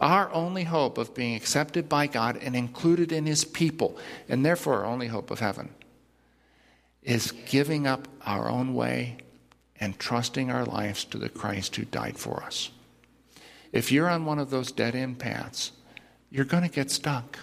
Our 0.00 0.32
only 0.32 0.64
hope 0.64 0.96
of 0.96 1.14
being 1.14 1.34
accepted 1.34 1.88
by 1.88 2.06
God 2.06 2.38
and 2.38 2.56
included 2.56 3.12
in 3.12 3.26
His 3.26 3.44
people, 3.44 3.98
and 4.28 4.44
therefore 4.44 4.78
our 4.78 4.86
only 4.86 5.08
hope 5.08 5.30
of 5.30 5.40
heaven, 5.40 5.68
is 7.04 7.32
giving 7.46 7.86
up 7.86 8.08
our 8.26 8.48
own 8.48 8.74
way 8.74 9.18
and 9.78 9.98
trusting 9.98 10.50
our 10.50 10.64
lives 10.64 11.04
to 11.04 11.18
the 11.18 11.28
Christ 11.28 11.76
who 11.76 11.84
died 11.84 12.18
for 12.18 12.42
us. 12.42 12.70
If 13.72 13.92
you're 13.92 14.08
on 14.08 14.24
one 14.24 14.38
of 14.38 14.50
those 14.50 14.72
dead 14.72 14.94
end 14.94 15.18
paths, 15.18 15.72
you're 16.30 16.44
going 16.44 16.62
to 16.62 16.68
get 16.68 16.90
stuck. 16.90 17.38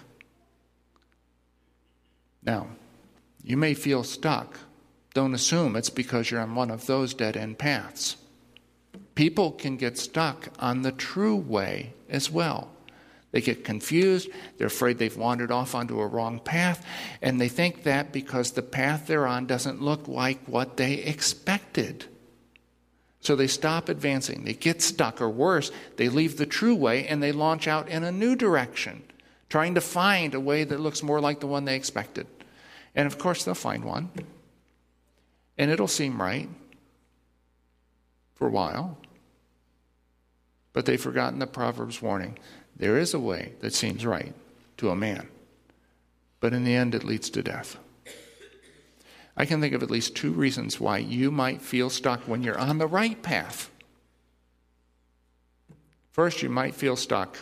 Now, 2.43 2.67
you 3.43 3.57
may 3.57 3.73
feel 3.73 4.03
stuck. 4.03 4.59
Don't 5.13 5.33
assume 5.33 5.75
it's 5.75 5.89
because 5.89 6.31
you're 6.31 6.41
on 6.41 6.55
one 6.55 6.71
of 6.71 6.85
those 6.87 7.13
dead 7.13 7.37
end 7.37 7.59
paths. 7.59 8.15
People 9.13 9.51
can 9.51 9.77
get 9.77 9.97
stuck 9.97 10.47
on 10.57 10.81
the 10.81 10.91
true 10.91 11.35
way 11.35 11.93
as 12.09 12.31
well. 12.31 12.69
They 13.31 13.41
get 13.41 13.63
confused, 13.63 14.29
they're 14.57 14.67
afraid 14.67 14.97
they've 14.97 15.15
wandered 15.15 15.51
off 15.51 15.73
onto 15.73 16.01
a 16.01 16.07
wrong 16.07 16.39
path, 16.39 16.85
and 17.21 17.39
they 17.39 17.47
think 17.47 17.83
that 17.83 18.11
because 18.11 18.51
the 18.51 18.61
path 18.61 19.07
they're 19.07 19.27
on 19.27 19.45
doesn't 19.45 19.81
look 19.81 20.07
like 20.07 20.45
what 20.47 20.75
they 20.75 20.95
expected. 20.95 22.05
So 23.21 23.35
they 23.35 23.47
stop 23.47 23.87
advancing, 23.87 24.43
they 24.43 24.53
get 24.53 24.81
stuck, 24.81 25.21
or 25.21 25.29
worse, 25.29 25.71
they 25.95 26.09
leave 26.09 26.37
the 26.37 26.45
true 26.45 26.75
way 26.75 27.07
and 27.07 27.21
they 27.21 27.31
launch 27.31 27.67
out 27.67 27.87
in 27.87 28.03
a 28.03 28.11
new 28.11 28.35
direction, 28.35 29.03
trying 29.47 29.75
to 29.75 29.81
find 29.81 30.33
a 30.33 30.39
way 30.39 30.63
that 30.63 30.79
looks 30.79 31.03
more 31.03 31.21
like 31.21 31.39
the 31.39 31.47
one 31.47 31.65
they 31.65 31.75
expected. 31.75 32.27
And 32.95 33.07
of 33.07 33.17
course, 33.17 33.45
they'll 33.45 33.53
find 33.53 33.85
one, 33.85 34.09
and 35.57 35.71
it'll 35.71 35.87
seem 35.87 36.21
right 36.21 36.49
for 38.35 38.47
a 38.47 38.51
while. 38.51 38.97
But 40.73 40.85
they've 40.85 40.99
forgotten 40.99 41.39
the 41.39 41.47
Proverbs 41.47 42.01
warning 42.01 42.37
there 42.81 42.97
is 42.97 43.13
a 43.13 43.19
way 43.19 43.53
that 43.59 43.75
seems 43.75 44.07
right 44.07 44.33
to 44.77 44.89
a 44.89 44.95
man, 44.95 45.27
but 46.39 46.51
in 46.51 46.63
the 46.63 46.75
end 46.75 46.95
it 46.95 47.03
leads 47.03 47.29
to 47.29 47.43
death. 47.43 47.77
I 49.37 49.45
can 49.45 49.61
think 49.61 49.75
of 49.75 49.83
at 49.83 49.91
least 49.91 50.15
two 50.15 50.31
reasons 50.31 50.79
why 50.79 50.97
you 50.97 51.29
might 51.29 51.61
feel 51.61 51.91
stuck 51.91 52.21
when 52.21 52.41
you're 52.41 52.57
on 52.57 52.79
the 52.79 52.87
right 52.87 53.21
path. 53.21 53.69
First, 56.09 56.41
you 56.41 56.49
might 56.49 56.73
feel 56.73 56.95
stuck 56.95 57.37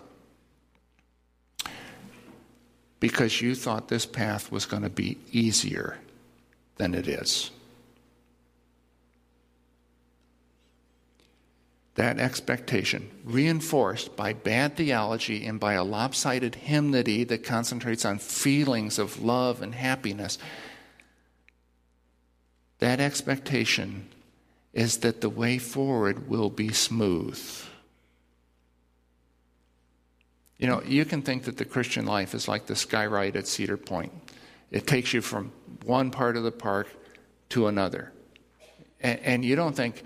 because 2.99 3.41
you 3.41 3.55
thought 3.55 3.87
this 3.87 4.05
path 4.05 4.51
was 4.51 4.65
going 4.65 4.83
to 4.83 4.89
be 4.89 5.19
easier 5.31 5.99
than 6.75 6.93
it 6.93 7.07
is. 7.07 7.49
That 11.95 12.19
expectation, 12.19 13.09
reinforced 13.23 14.15
by 14.15 14.33
bad 14.33 14.77
theology 14.77 15.45
and 15.45 15.59
by 15.59 15.73
a 15.73 15.83
lopsided 15.83 16.55
hymnody 16.55 17.23
that 17.25 17.43
concentrates 17.43 18.05
on 18.05 18.19
feelings 18.19 18.97
of 18.97 19.21
love 19.21 19.61
and 19.61 19.75
happiness, 19.75 20.37
that 22.79 22.99
expectation 22.99 24.07
is 24.73 24.99
that 24.99 25.21
the 25.21 25.29
way 25.29 25.57
forward 25.57 26.29
will 26.29 26.49
be 26.49 26.69
smooth. 26.69 27.41
You 30.57 30.67
know, 30.67 30.81
you 30.83 31.05
can 31.05 31.21
think 31.21 31.43
that 31.43 31.57
the 31.57 31.65
Christian 31.65 32.05
life 32.05 32.33
is 32.33 32.47
like 32.47 32.65
the 32.65 32.75
sky 32.75 33.05
ride 33.05 33.35
at 33.35 33.47
Cedar 33.47 33.77
Point. 33.77 34.11
It 34.71 34.85
takes 34.85 35.13
you 35.13 35.21
from 35.21 35.51
one 35.85 36.11
part 36.11 36.37
of 36.37 36.43
the 36.43 36.51
park 36.51 36.87
to 37.49 37.67
another. 37.67 38.11
And, 39.01 39.19
and 39.21 39.45
you 39.45 39.55
don't 39.55 39.75
think 39.75 40.03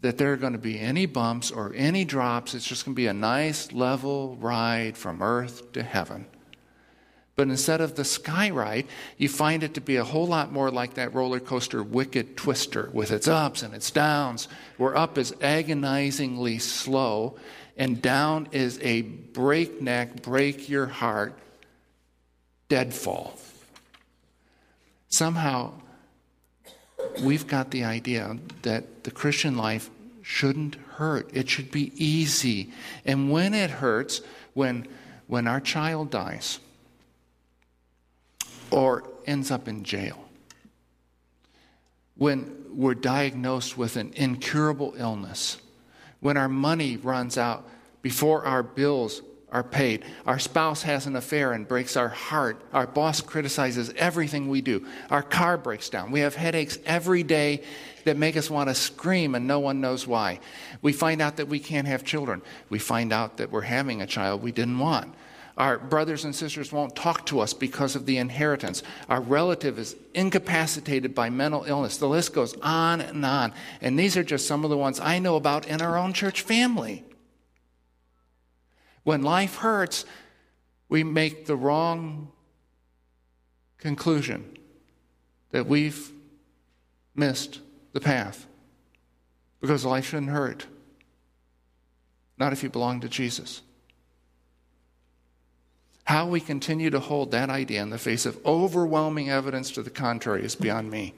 that 0.00 0.18
there 0.18 0.32
are 0.32 0.36
going 0.36 0.52
to 0.52 0.58
be 0.58 0.78
any 0.78 1.06
bumps 1.06 1.50
or 1.50 1.72
any 1.74 2.04
drops. 2.04 2.54
It's 2.54 2.66
just 2.66 2.84
going 2.84 2.94
to 2.94 2.96
be 2.96 3.06
a 3.06 3.14
nice, 3.14 3.72
level 3.72 4.36
ride 4.36 4.96
from 4.96 5.22
earth 5.22 5.72
to 5.72 5.82
heaven. 5.82 6.26
But 7.34 7.48
instead 7.48 7.80
of 7.80 7.94
the 7.94 8.04
sky 8.04 8.50
ride, 8.50 8.86
you 9.16 9.28
find 9.28 9.62
it 9.62 9.74
to 9.74 9.80
be 9.80 9.96
a 9.96 10.04
whole 10.04 10.26
lot 10.26 10.52
more 10.52 10.72
like 10.72 10.94
that 10.94 11.14
roller 11.14 11.38
coaster 11.38 11.84
Wicked 11.84 12.36
Twister 12.36 12.90
with 12.92 13.12
its 13.12 13.28
ups 13.28 13.62
and 13.62 13.74
its 13.74 13.92
downs, 13.92 14.48
where 14.76 14.96
up 14.96 15.16
is 15.18 15.32
agonizingly 15.40 16.58
slow 16.58 17.36
and 17.76 18.02
down 18.02 18.48
is 18.50 18.80
a 18.82 19.02
breakneck, 19.02 20.20
break 20.22 20.68
your 20.68 20.86
heart 20.86 21.38
deadfall. 22.68 23.38
Somehow, 25.08 25.72
we've 27.22 27.46
got 27.46 27.70
the 27.70 27.84
idea 27.84 28.38
that 28.62 29.04
the 29.04 29.10
Christian 29.10 29.56
life 29.56 29.90
shouldn't 30.22 30.76
hurt. 30.94 31.30
It 31.32 31.48
should 31.48 31.70
be 31.70 31.92
easy. 31.96 32.72
And 33.04 33.30
when 33.30 33.54
it 33.54 33.70
hurts, 33.70 34.20
when, 34.54 34.86
when 35.26 35.46
our 35.46 35.60
child 35.60 36.10
dies, 36.10 36.58
or 38.70 39.08
ends 39.26 39.50
up 39.50 39.68
in 39.68 39.84
jail. 39.84 40.28
When 42.16 42.64
we're 42.70 42.94
diagnosed 42.94 43.78
with 43.78 43.96
an 43.96 44.12
incurable 44.14 44.94
illness, 44.96 45.58
when 46.20 46.36
our 46.36 46.48
money 46.48 46.96
runs 46.96 47.38
out 47.38 47.68
before 48.02 48.44
our 48.44 48.62
bills 48.62 49.22
are 49.50 49.62
paid, 49.62 50.04
our 50.26 50.38
spouse 50.38 50.82
has 50.82 51.06
an 51.06 51.16
affair 51.16 51.52
and 51.52 51.66
breaks 51.66 51.96
our 51.96 52.08
heart, 52.08 52.60
our 52.72 52.86
boss 52.86 53.20
criticizes 53.20 53.92
everything 53.96 54.48
we 54.48 54.60
do, 54.60 54.86
our 55.10 55.22
car 55.22 55.56
breaks 55.56 55.88
down, 55.88 56.10
we 56.10 56.20
have 56.20 56.34
headaches 56.34 56.78
every 56.84 57.22
day 57.22 57.62
that 58.04 58.16
make 58.16 58.36
us 58.36 58.50
want 58.50 58.68
to 58.68 58.74
scream 58.74 59.34
and 59.34 59.46
no 59.46 59.58
one 59.58 59.80
knows 59.80 60.06
why. 60.06 60.40
We 60.82 60.92
find 60.92 61.20
out 61.20 61.36
that 61.36 61.48
we 61.48 61.58
can't 61.58 61.88
have 61.88 62.04
children, 62.04 62.42
we 62.68 62.78
find 62.78 63.12
out 63.12 63.38
that 63.38 63.50
we're 63.50 63.62
having 63.62 64.02
a 64.02 64.06
child 64.06 64.42
we 64.42 64.52
didn't 64.52 64.78
want. 64.78 65.14
Our 65.58 65.76
brothers 65.76 66.24
and 66.24 66.34
sisters 66.34 66.70
won't 66.70 66.94
talk 66.94 67.26
to 67.26 67.40
us 67.40 67.52
because 67.52 67.96
of 67.96 68.06
the 68.06 68.18
inheritance. 68.18 68.84
Our 69.08 69.20
relative 69.20 69.76
is 69.76 69.96
incapacitated 70.14 71.16
by 71.16 71.30
mental 71.30 71.64
illness. 71.64 71.96
The 71.96 72.08
list 72.08 72.32
goes 72.32 72.54
on 72.62 73.00
and 73.00 73.26
on. 73.26 73.52
And 73.80 73.98
these 73.98 74.16
are 74.16 74.22
just 74.22 74.46
some 74.46 74.62
of 74.62 74.70
the 74.70 74.76
ones 74.76 75.00
I 75.00 75.18
know 75.18 75.34
about 75.34 75.66
in 75.66 75.82
our 75.82 75.98
own 75.98 76.12
church 76.12 76.42
family. 76.42 77.02
When 79.08 79.22
life 79.22 79.54
hurts, 79.54 80.04
we 80.90 81.02
make 81.02 81.46
the 81.46 81.56
wrong 81.56 82.30
conclusion 83.78 84.58
that 85.50 85.66
we've 85.66 86.12
missed 87.14 87.60
the 87.94 88.02
path 88.02 88.46
because 89.62 89.86
life 89.86 90.10
shouldn't 90.10 90.28
hurt. 90.28 90.66
Not 92.36 92.52
if 92.52 92.62
you 92.62 92.68
belong 92.68 93.00
to 93.00 93.08
Jesus. 93.08 93.62
How 96.04 96.26
we 96.26 96.38
continue 96.38 96.90
to 96.90 97.00
hold 97.00 97.30
that 97.30 97.48
idea 97.48 97.80
in 97.80 97.88
the 97.88 97.96
face 97.96 98.26
of 98.26 98.38
overwhelming 98.44 99.30
evidence 99.30 99.70
to 99.70 99.82
the 99.82 99.88
contrary 99.88 100.44
is 100.44 100.54
beyond 100.54 100.90
me. 100.90 101.14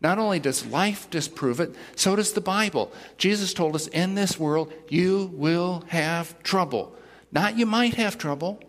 Not 0.00 0.18
only 0.18 0.40
does 0.40 0.66
life 0.66 1.08
disprove 1.08 1.60
it, 1.60 1.72
so 1.94 2.16
does 2.16 2.32
the 2.32 2.40
Bible. 2.40 2.92
Jesus 3.16 3.54
told 3.54 3.76
us 3.76 3.86
in 3.86 4.16
this 4.16 4.40
world 4.40 4.72
you 4.88 5.30
will 5.34 5.84
have 5.86 6.42
trouble. 6.42 6.96
Not 7.30 7.58
you 7.58 7.66
might 7.66 7.94
have 7.94 8.18
trouble. 8.18 8.60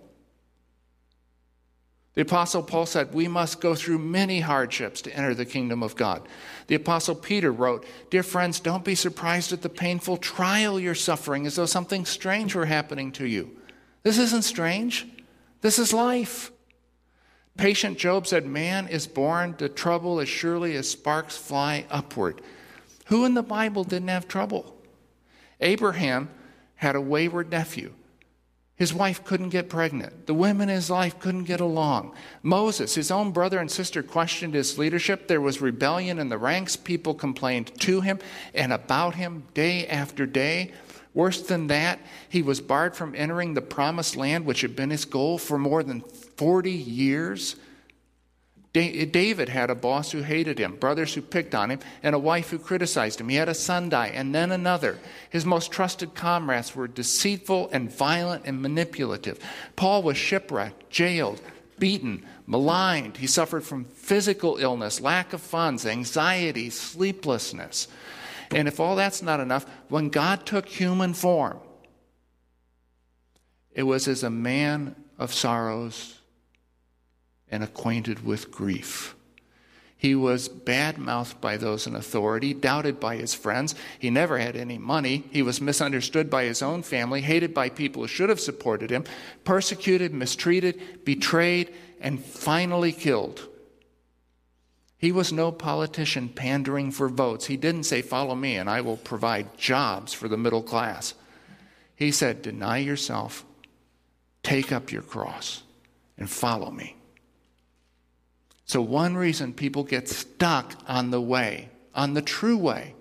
The 2.15 2.22
Apostle 2.24 2.63
Paul 2.63 2.86
said, 2.86 3.13
We 3.13 3.28
must 3.28 3.62
go 3.62 3.76
through 3.76 4.00
many 4.00 4.41
hardships 4.41 5.02
to 5.04 5.15
enter 5.15 5.34
the 5.34 5.45
kingdom 5.45 5.82
of 5.84 5.95
God. 5.95 6.28
The 6.67 6.76
Apostle 6.76 7.15
Peter 7.15 7.52
wrote, 7.52 7.86
Dear 8.10 8.24
friends, 8.24 8.60
don't 8.60 8.84
be 8.84 8.95
surprised 8.95 9.54
at 9.54 9.62
the 9.62 9.69
painful 9.69 10.17
trial 10.17 10.80
you're 10.80 10.95
suffering 10.95 11.45
as 11.45 11.56
though 11.56 11.65
something 11.65 12.06
strange 12.06 12.56
were 12.56 12.65
happening 12.65 13.12
to 13.13 13.26
you. 13.26 13.58
This 14.04 14.17
isn't 14.17 14.43
strange. 14.43 15.08
This 15.62 15.80
is 15.80 15.93
life. 15.93 16.52
Patient 17.58 17.98
Job 17.98 18.26
said, 18.28 18.45
Man 18.45 18.88
is 18.88 19.08
born 19.08 19.54
to 19.56 19.69
trouble 19.69 20.19
as 20.19 20.30
surely 20.30 20.76
as 20.76 20.89
sparks 20.89 21.38
fly 21.38 21.86
upward. 21.89 22.41
Who 23.08 23.26
in 23.26 23.34
the 23.34 23.43
Bible 23.43 23.84
didn't 23.84 24.08
have 24.10 24.28
trouble? 24.28 24.76
Abraham 25.62 26.30
had 26.76 26.95
a 26.95 27.02
wayward 27.02 27.52
nephew. 27.52 27.93
His 28.79 28.93
wife 28.93 29.25
couldn't 29.25 29.49
get 29.49 29.67
pregnant. 29.67 30.25
The 30.25 30.33
women 30.33 30.69
in 30.69 30.75
his 30.75 30.89
life 30.89 31.19
couldn't 31.19 31.43
get 31.43 31.59
along. 31.59 32.13
Moses, 32.41 32.95
his 32.95 33.11
own 33.11 33.31
brother 33.31 33.59
and 33.59 33.69
sister, 33.69 34.01
questioned 34.01 34.53
his 34.53 34.77
leadership. 34.77 35.27
There 35.27 35.41
was 35.41 35.59
rebellion 35.59 36.17
in 36.17 36.29
the 36.29 36.37
ranks. 36.37 36.77
People 36.77 37.13
complained 37.13 37.77
to 37.81 37.99
him 37.99 38.19
and 38.53 38.71
about 38.71 39.15
him 39.15 39.43
day 39.53 39.85
after 39.85 40.25
day. 40.25 40.71
Worse 41.13 41.41
than 41.41 41.67
that, 41.67 41.99
he 42.29 42.41
was 42.41 42.61
barred 42.61 42.95
from 42.95 43.15
entering 43.15 43.53
the 43.53 43.61
promised 43.61 44.15
land, 44.15 44.45
which 44.45 44.61
had 44.61 44.77
been 44.77 44.91
his 44.91 45.03
goal 45.03 45.37
for 45.37 45.57
more 45.57 45.83
than 45.83 45.99
40 45.99 46.71
years. 46.71 47.57
David 48.71 49.49
had 49.49 49.71
a 49.71 49.75
boss 49.75 50.12
who 50.12 50.21
hated 50.21 50.60
him, 50.60 50.75
brothers 50.75 51.13
who 51.15 51.21
picked 51.21 51.55
on 51.55 51.71
him, 51.71 51.79
and 52.03 52.13
a 52.13 52.19
wife 52.19 52.51
who 52.51 52.60
criticized 52.60 53.19
him. 53.19 53.29
He 53.29 53.36
had 53.36 53.49
a 53.49 53.55
son 53.55 53.89
die, 53.89 54.10
and 54.10 54.34
then 54.34 54.51
another. 54.51 54.99
His 55.32 55.43
most 55.43 55.71
trusted 55.71 56.13
comrades 56.13 56.75
were 56.75 56.88
deceitful 56.88 57.69
and 57.71 57.91
violent 57.91 58.43
and 58.45 58.62
manipulative. 58.62 59.39
Paul 59.75 60.03
was 60.03 60.17
shipwrecked, 60.17 60.89
jailed, 60.91 61.41
beaten, 61.79 62.23
maligned. 62.45 63.17
He 63.17 63.25
suffered 63.25 63.63
from 63.63 63.86
physical 63.86 64.58
illness, 64.58 65.01
lack 65.01 65.34
of 65.34 65.41
funds, 65.41 65.88
anxiety, 65.88 66.69
sleeplessness. 66.69 67.88
And 68.51 68.67
if 68.67 68.79
all 68.79 68.95
that's 68.95 69.23
not 69.23 69.39
enough, 69.39 69.65
when 69.88 70.10
God 70.10 70.45
took 70.45 70.67
human 70.67 71.15
form, 71.15 71.60
it 73.71 73.84
was 73.84 74.08
as 74.08 74.21
a 74.21 74.29
man 74.29 74.95
of 75.17 75.34
sorrows 75.34 76.18
and 77.51 77.63
acquainted 77.63 78.25
with 78.25 78.51
grief. 78.51 79.15
He 79.99 80.15
was 80.15 80.47
bad 80.47 80.97
mouthed 80.97 81.41
by 81.41 81.57
those 81.57 81.85
in 81.85 81.93
authority, 81.93 82.53
doubted 82.53 83.01
by 83.01 83.17
his 83.17 83.33
friends. 83.33 83.75
He 83.99 84.09
never 84.09 84.38
had 84.38 84.55
any 84.55 84.77
money. 84.77 85.25
He 85.29 85.41
was 85.41 85.59
misunderstood 85.59 86.29
by 86.29 86.45
his 86.45 86.62
own 86.62 86.83
family, 86.83 87.19
hated 87.19 87.53
by 87.53 87.67
people 87.67 88.03
who 88.03 88.07
should 88.07 88.29
have 88.29 88.39
supported 88.39 88.91
him, 88.91 89.03
persecuted, 89.43 90.13
mistreated, 90.13 91.03
betrayed, 91.03 91.73
and 91.99 92.23
finally 92.23 92.93
killed. 92.93 93.45
He 94.97 95.12
was 95.12 95.33
no 95.33 95.51
politician 95.51 96.29
pandering 96.29 96.91
for 96.91 97.09
votes. 97.09 97.47
He 97.47 97.57
didn't 97.57 97.83
say, 97.83 98.01
Follow 98.01 98.35
me 98.35 98.55
and 98.55 98.69
I 98.69 98.79
will 98.79 98.97
provide 98.97 99.57
jobs 99.57 100.13
for 100.13 100.29
the 100.29 100.38
middle 100.38 100.63
class. 100.63 101.13
He 101.95 102.12
said, 102.13 102.41
Deny 102.41 102.77
yourself, 102.77 103.43
take 104.43 104.71
up 104.71 104.93
your 104.93 105.01
cross, 105.01 105.63
and 106.17 106.29
follow 106.29 106.71
me. 106.71 106.95
So, 108.69 108.84
one 108.84 109.17
reason 109.17 109.53
people 109.53 109.84
get 109.84 110.08
stuck 110.08 110.75
on 110.88 111.10
the 111.10 111.19
way, 111.19 111.69
on 111.95 112.13
the 112.13 112.21
true 112.21 112.55
way, 112.55 112.93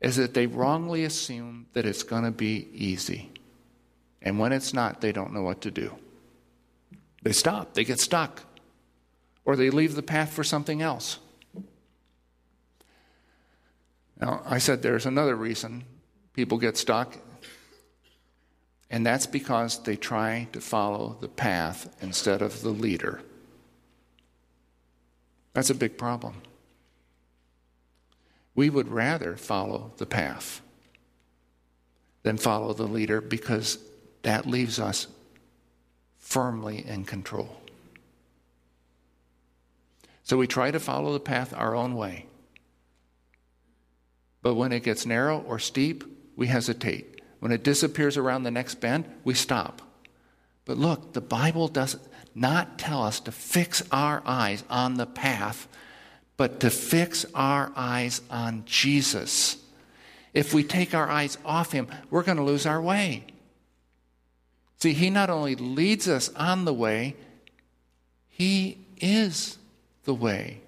is 0.00 0.16
that 0.16 0.34
they 0.34 0.48
wrongly 0.48 1.04
assume 1.04 1.66
that 1.72 1.86
it's 1.86 2.02
going 2.02 2.24
to 2.24 2.32
be 2.32 2.68
easy. 2.74 3.30
And 4.20 4.40
when 4.40 4.50
it's 4.50 4.74
not, 4.74 5.00
they 5.00 5.12
don't 5.12 5.32
know 5.32 5.42
what 5.42 5.60
to 5.60 5.70
do. 5.70 5.94
They 7.22 7.30
stop, 7.30 7.74
they 7.74 7.84
get 7.84 8.00
stuck 8.00 8.42
or 9.44 9.54
they 9.54 9.70
leave 9.70 9.94
the 9.94 10.02
path 10.02 10.32
for 10.32 10.42
something 10.42 10.82
else. 10.82 11.20
Now, 14.20 14.42
I 14.44 14.58
said 14.58 14.82
there's 14.82 15.06
another 15.06 15.36
reason 15.36 15.84
people 16.32 16.58
get 16.58 16.76
stuck, 16.76 17.16
and 18.90 19.06
that's 19.06 19.26
because 19.26 19.80
they 19.84 19.94
try 19.94 20.48
to 20.52 20.60
follow 20.60 21.18
the 21.20 21.28
path 21.28 21.96
instead 22.02 22.42
of 22.42 22.62
the 22.62 22.70
leader. 22.70 23.22
That's 25.56 25.70
a 25.70 25.74
big 25.74 25.96
problem. 25.96 26.42
We 28.54 28.68
would 28.68 28.88
rather 28.88 29.38
follow 29.38 29.92
the 29.96 30.04
path 30.04 30.60
than 32.24 32.36
follow 32.36 32.74
the 32.74 32.86
leader 32.86 33.22
because 33.22 33.78
that 34.20 34.44
leaves 34.44 34.78
us 34.78 35.06
firmly 36.18 36.86
in 36.86 37.06
control. 37.06 37.62
So 40.24 40.36
we 40.36 40.46
try 40.46 40.70
to 40.70 40.78
follow 40.78 41.14
the 41.14 41.20
path 41.20 41.54
our 41.56 41.74
own 41.74 41.94
way. 41.94 42.26
But 44.42 44.56
when 44.56 44.72
it 44.72 44.82
gets 44.82 45.06
narrow 45.06 45.38
or 45.38 45.58
steep, 45.58 46.04
we 46.36 46.48
hesitate. 46.48 47.22
When 47.40 47.50
it 47.50 47.64
disappears 47.64 48.18
around 48.18 48.42
the 48.42 48.50
next 48.50 48.74
bend, 48.74 49.06
we 49.24 49.32
stop. 49.32 49.80
But 50.66 50.76
look, 50.76 51.14
the 51.14 51.22
Bible 51.22 51.68
does 51.68 51.96
not 52.36 52.78
tell 52.78 53.02
us 53.02 53.18
to 53.20 53.32
fix 53.32 53.82
our 53.90 54.22
eyes 54.26 54.62
on 54.68 54.94
the 54.94 55.06
path, 55.06 55.66
but 56.36 56.60
to 56.60 56.68
fix 56.68 57.24
our 57.34 57.72
eyes 57.74 58.20
on 58.30 58.62
Jesus. 58.66 59.56
If 60.34 60.52
we 60.52 60.62
take 60.62 60.94
our 60.94 61.08
eyes 61.08 61.38
off 61.46 61.72
him, 61.72 61.88
we're 62.10 62.22
going 62.22 62.36
to 62.36 62.44
lose 62.44 62.66
our 62.66 62.80
way. 62.80 63.24
See, 64.78 64.92
he 64.92 65.08
not 65.08 65.30
only 65.30 65.56
leads 65.56 66.08
us 66.08 66.28
on 66.34 66.66
the 66.66 66.74
way, 66.74 67.16
he 68.28 68.76
is 68.98 69.56
the 70.04 70.12
way, 70.12 70.60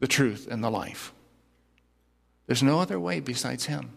the 0.00 0.08
truth, 0.08 0.48
and 0.50 0.62
the 0.62 0.70
life. 0.70 1.12
There's 2.48 2.64
no 2.64 2.80
other 2.80 2.98
way 2.98 3.20
besides 3.20 3.66
him. 3.66 3.90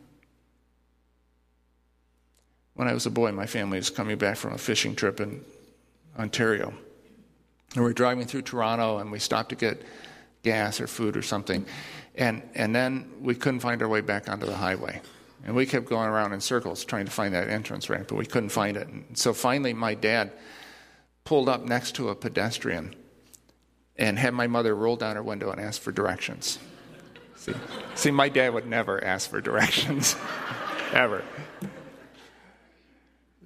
When 2.76 2.88
I 2.88 2.94
was 2.94 3.08
a 3.08 3.10
boy, 3.10 3.32
my 3.32 3.48
family 3.48 3.80
was 3.80 3.90
coming 3.90 4.20
back 4.20 4.38
from 4.38 4.54
a 4.54 4.60
fishing 4.60 4.96
trip 4.96 5.20
in 5.20 5.44
Ontario. 6.18 6.74
And 7.74 7.84
we 7.84 7.90
were 7.90 7.94
driving 7.94 8.26
through 8.26 8.44
Toronto 8.44 8.98
and 9.00 9.12
we 9.12 9.20
stopped 9.20 9.50
to 9.50 9.56
get 9.56 9.82
gas 10.44 10.80
or 10.80 10.88
food 10.88 11.18
or 11.18 11.22
something. 11.22 11.66
And, 12.16 12.42
and 12.56 12.76
then 12.76 13.12
we 13.22 13.36
couldn't 13.36 13.60
find 13.60 13.82
our 13.82 13.88
way 13.88 14.02
back 14.02 14.30
onto 14.30 14.46
the 14.46 14.56
highway. 14.56 15.02
And 15.46 15.56
we 15.56 15.66
kept 15.66 15.86
going 15.86 16.10
around 16.10 16.34
in 16.34 16.42
circles 16.42 16.84
trying 16.84 17.06
to 17.06 17.12
find 17.12 17.34
that 17.34 17.50
entrance 17.50 17.90
ramp, 17.90 18.08
but 18.08 18.16
we 18.16 18.26
couldn't 18.26 18.50
find 18.50 18.76
it. 18.76 18.88
And 18.88 19.18
so 19.18 19.34
finally, 19.34 19.74
my 19.74 19.94
dad 19.94 20.32
pulled 21.24 21.48
up 21.50 21.64
next 21.64 21.94
to 21.96 22.10
a 22.10 22.16
pedestrian 22.16 22.96
and 23.98 24.18
had 24.18 24.34
my 24.34 24.48
mother 24.48 24.76
roll 24.76 24.96
down 24.96 25.16
her 25.16 25.24
window 25.24 25.52
and 25.52 25.62
ask 25.62 25.82
for 25.82 25.92
directions. 25.92 26.60
See, 27.36 27.54
see 27.96 28.12
my 28.12 28.30
dad 28.30 28.54
would 28.54 28.66
never 28.66 29.04
ask 29.04 29.30
for 29.30 29.42
directions, 29.42 30.16
ever 30.94 31.24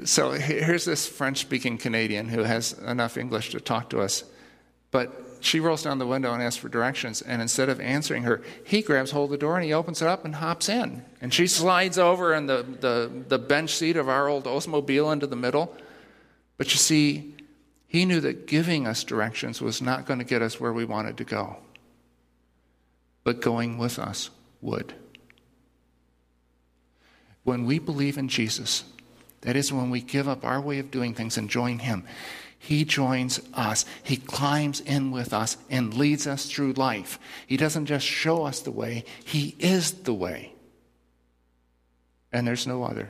so 0.04 0.32
here's 0.32 0.86
this 0.86 1.08
French 1.08 1.40
speaking 1.40 1.78
Canadian 1.78 2.30
who 2.30 2.44
has 2.44 2.74
enough 2.74 3.18
English 3.18 3.52
to 3.52 3.60
talk 3.60 3.90
to 3.92 4.02
us, 4.02 4.24
but 4.90 5.32
she 5.42 5.60
rolls 5.60 5.84
down 5.84 5.98
the 5.98 6.08
window 6.08 6.34
and 6.34 6.42
asks 6.42 6.58
for 6.58 6.70
directions. 6.70 7.22
And 7.22 7.42
instead 7.42 7.68
of 7.70 7.82
answering 7.82 8.24
her, 8.24 8.42
he 8.64 8.82
grabs 8.82 9.12
hold 9.12 9.26
of 9.26 9.32
the 9.32 9.38
door 9.38 9.56
and 9.56 9.66
he 9.66 9.74
opens 9.74 10.02
it 10.02 10.08
up 10.08 10.24
and 10.24 10.36
hops 10.36 10.70
in. 10.70 11.04
And 11.20 11.34
she 11.34 11.48
slides 11.48 11.98
over 11.98 12.34
in 12.34 12.46
the, 12.46 12.64
the, 12.80 13.12
the 13.28 13.40
bench 13.40 13.72
seat 13.72 13.98
of 13.98 14.08
our 14.08 14.28
old 14.28 14.46
Oldsmobile 14.46 15.12
into 15.12 15.28
the 15.28 15.36
middle. 15.36 15.76
But 16.58 16.72
you 16.72 16.78
see, 16.78 17.36
he 17.88 18.06
knew 18.06 18.22
that 18.22 18.48
giving 18.48 18.88
us 18.88 19.04
directions 19.04 19.62
was 19.62 19.82
not 19.82 20.06
going 20.06 20.20
to 20.20 20.26
get 20.26 20.42
us 20.42 20.60
where 20.60 20.72
we 20.72 20.86
wanted 20.86 21.18
to 21.18 21.24
go, 21.24 21.58
but 23.24 23.42
going 23.42 23.78
with 23.78 24.00
us 24.00 24.30
would. 24.62 24.94
When 27.44 27.66
we 27.66 27.80
believe 27.80 28.18
in 28.18 28.28
Jesus, 28.28 28.84
that 29.42 29.56
is 29.56 29.74
when 29.74 29.90
we 29.90 30.02
give 30.02 30.28
up 30.28 30.46
our 30.46 30.62
way 30.62 30.80
of 30.80 30.92
doing 30.92 31.14
things 31.14 31.38
and 31.38 31.50
join 31.50 31.80
Him. 31.80 32.06
He 32.58 32.86
joins 32.86 33.40
us. 33.56 33.86
He 34.04 34.18
climbs 34.18 34.82
in 34.82 35.10
with 35.10 35.34
us 35.34 35.58
and 35.70 35.96
leads 35.96 36.28
us 36.28 36.46
through 36.46 36.74
life. 36.74 37.20
He 37.48 37.58
doesn't 37.58 37.88
just 37.88 38.06
show 38.06 38.46
us 38.46 38.62
the 38.62 38.72
way, 38.72 39.04
He 39.26 39.56
is 39.60 39.92
the 39.92 40.14
way. 40.14 40.54
And 42.32 42.48
there's 42.48 42.68
no 42.68 42.84
other. 42.84 43.10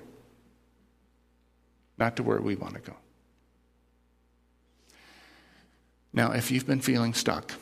Not 1.98 2.16
to 2.16 2.24
where 2.24 2.40
we 2.42 2.56
want 2.56 2.76
to 2.76 2.80
go. 2.80 2.96
Now, 6.14 6.32
if 6.32 6.50
you've 6.50 6.66
been 6.66 6.82
feeling 6.82 7.14
stuck, 7.14 7.54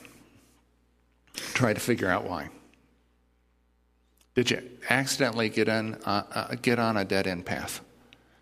try 1.34 1.73
to 1.73 1.79
figure 1.79 2.10
out 2.10 2.23
why. 2.23 2.49
Did 4.36 4.51
you 4.51 4.62
accidentally 4.89 5.49
get, 5.49 5.67
in, 5.67 5.95
uh, 6.05 6.23
uh, 6.32 6.55
get 6.55 6.79
on 6.79 6.97
a 6.97 7.03
dead 7.03 7.27
end 7.27 7.45
path? 7.45 7.82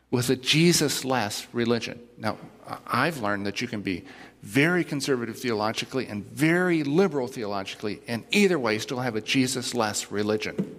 With 0.09 0.29
a 0.29 0.35
Jesus 0.35 1.03
less 1.03 1.47
religion. 1.53 1.99
Now, 2.17 2.37
I've 2.85 3.19
learned 3.19 3.45
that 3.45 3.61
you 3.61 3.67
can 3.67 3.81
be 3.81 4.05
very 4.41 4.83
conservative 4.83 5.39
theologically 5.39 6.07
and 6.07 6.25
very 6.25 6.83
liberal 6.83 7.27
theologically, 7.27 8.01
and 8.07 8.23
either 8.31 8.57
way, 8.57 8.79
still 8.79 8.99
have 8.99 9.15
a 9.15 9.21
Jesus 9.21 9.73
less 9.73 10.11
religion. 10.11 10.75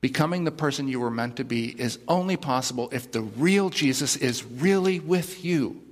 Becoming 0.00 0.44
the 0.44 0.52
person 0.52 0.86
you 0.86 1.00
were 1.00 1.10
meant 1.10 1.36
to 1.36 1.44
be 1.44 1.68
is 1.80 1.98
only 2.06 2.36
possible 2.36 2.88
if 2.92 3.10
the 3.10 3.22
real 3.22 3.68
Jesus 3.68 4.14
is 4.14 4.44
really 4.44 5.00
with 5.00 5.44
you. 5.44 5.82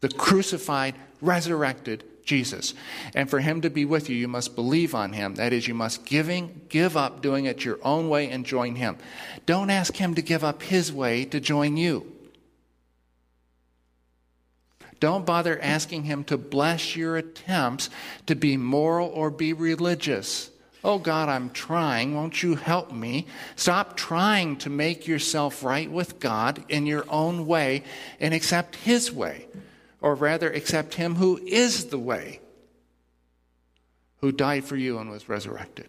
The 0.00 0.08
crucified, 0.08 0.96
resurrected 1.20 2.02
Jesus. 2.30 2.74
And 3.12 3.28
for 3.28 3.40
him 3.40 3.60
to 3.62 3.70
be 3.70 3.84
with 3.84 4.08
you, 4.08 4.14
you 4.14 4.28
must 4.28 4.54
believe 4.54 4.94
on 4.94 5.14
him. 5.14 5.34
That 5.34 5.52
is, 5.52 5.66
you 5.66 5.74
must 5.74 6.06
giving, 6.06 6.60
give 6.68 6.96
up 6.96 7.20
doing 7.20 7.46
it 7.46 7.64
your 7.64 7.80
own 7.82 8.08
way 8.08 8.30
and 8.30 8.46
join 8.46 8.76
him. 8.76 8.98
Don't 9.46 9.68
ask 9.68 9.96
him 9.96 10.14
to 10.14 10.22
give 10.22 10.44
up 10.44 10.62
his 10.62 10.92
way 10.92 11.24
to 11.24 11.40
join 11.40 11.76
you. 11.76 12.06
Don't 15.00 15.26
bother 15.26 15.60
asking 15.60 16.04
him 16.04 16.22
to 16.24 16.38
bless 16.38 16.94
your 16.94 17.16
attempts 17.16 17.90
to 18.26 18.36
be 18.36 18.56
moral 18.56 19.08
or 19.08 19.32
be 19.32 19.52
religious. 19.52 20.50
Oh 20.84 20.98
God, 20.98 21.28
I'm 21.28 21.50
trying. 21.50 22.14
Won't 22.14 22.44
you 22.44 22.54
help 22.54 22.92
me? 22.92 23.26
Stop 23.56 23.96
trying 23.96 24.56
to 24.58 24.70
make 24.70 25.08
yourself 25.08 25.64
right 25.64 25.90
with 25.90 26.20
God 26.20 26.64
in 26.68 26.86
your 26.86 27.04
own 27.08 27.46
way 27.46 27.82
and 28.20 28.32
accept 28.32 28.76
His 28.76 29.10
way 29.10 29.46
or 30.00 30.14
rather 30.14 30.50
accept 30.50 30.94
him 30.94 31.16
who 31.16 31.38
is 31.46 31.86
the 31.86 31.98
way, 31.98 32.40
who 34.18 34.32
died 34.32 34.64
for 34.64 34.76
you 34.76 34.98
and 34.98 35.10
was 35.10 35.28
resurrected. 35.28 35.88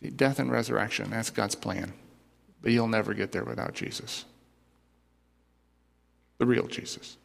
See, 0.00 0.10
death 0.10 0.38
and 0.38 0.50
resurrection, 0.50 1.10
that's 1.10 1.30
God's 1.30 1.54
plan. 1.54 1.92
But 2.62 2.72
you'll 2.72 2.88
never 2.88 3.14
get 3.14 3.32
there 3.32 3.44
without 3.44 3.74
Jesus. 3.74 4.24
The 6.38 6.46
real 6.46 6.66
Jesus. 6.66 7.16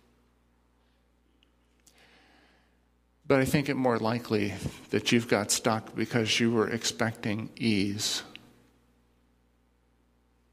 But 3.27 3.39
I 3.39 3.45
think 3.45 3.69
it 3.69 3.75
more 3.75 3.97
likely 3.97 4.53
that 4.89 5.11
you've 5.11 5.27
got 5.27 5.51
stuck 5.51 5.95
because 5.95 6.39
you 6.39 6.51
were 6.51 6.69
expecting 6.69 7.49
ease 7.55 8.23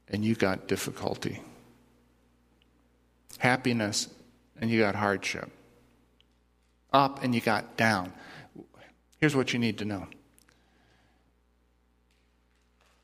and 0.07 0.23
you 0.23 0.33
got 0.35 0.67
difficulty. 0.67 1.41
Happiness 3.37 4.07
and 4.59 4.69
you 4.69 4.79
got 4.79 4.95
hardship. 4.95 5.49
Up 6.91 7.23
and 7.23 7.33
you 7.33 7.41
got 7.41 7.77
down. 7.77 8.13
Here's 9.19 9.35
what 9.35 9.53
you 9.53 9.59
need 9.59 9.77
to 9.79 9.85
know 9.85 10.07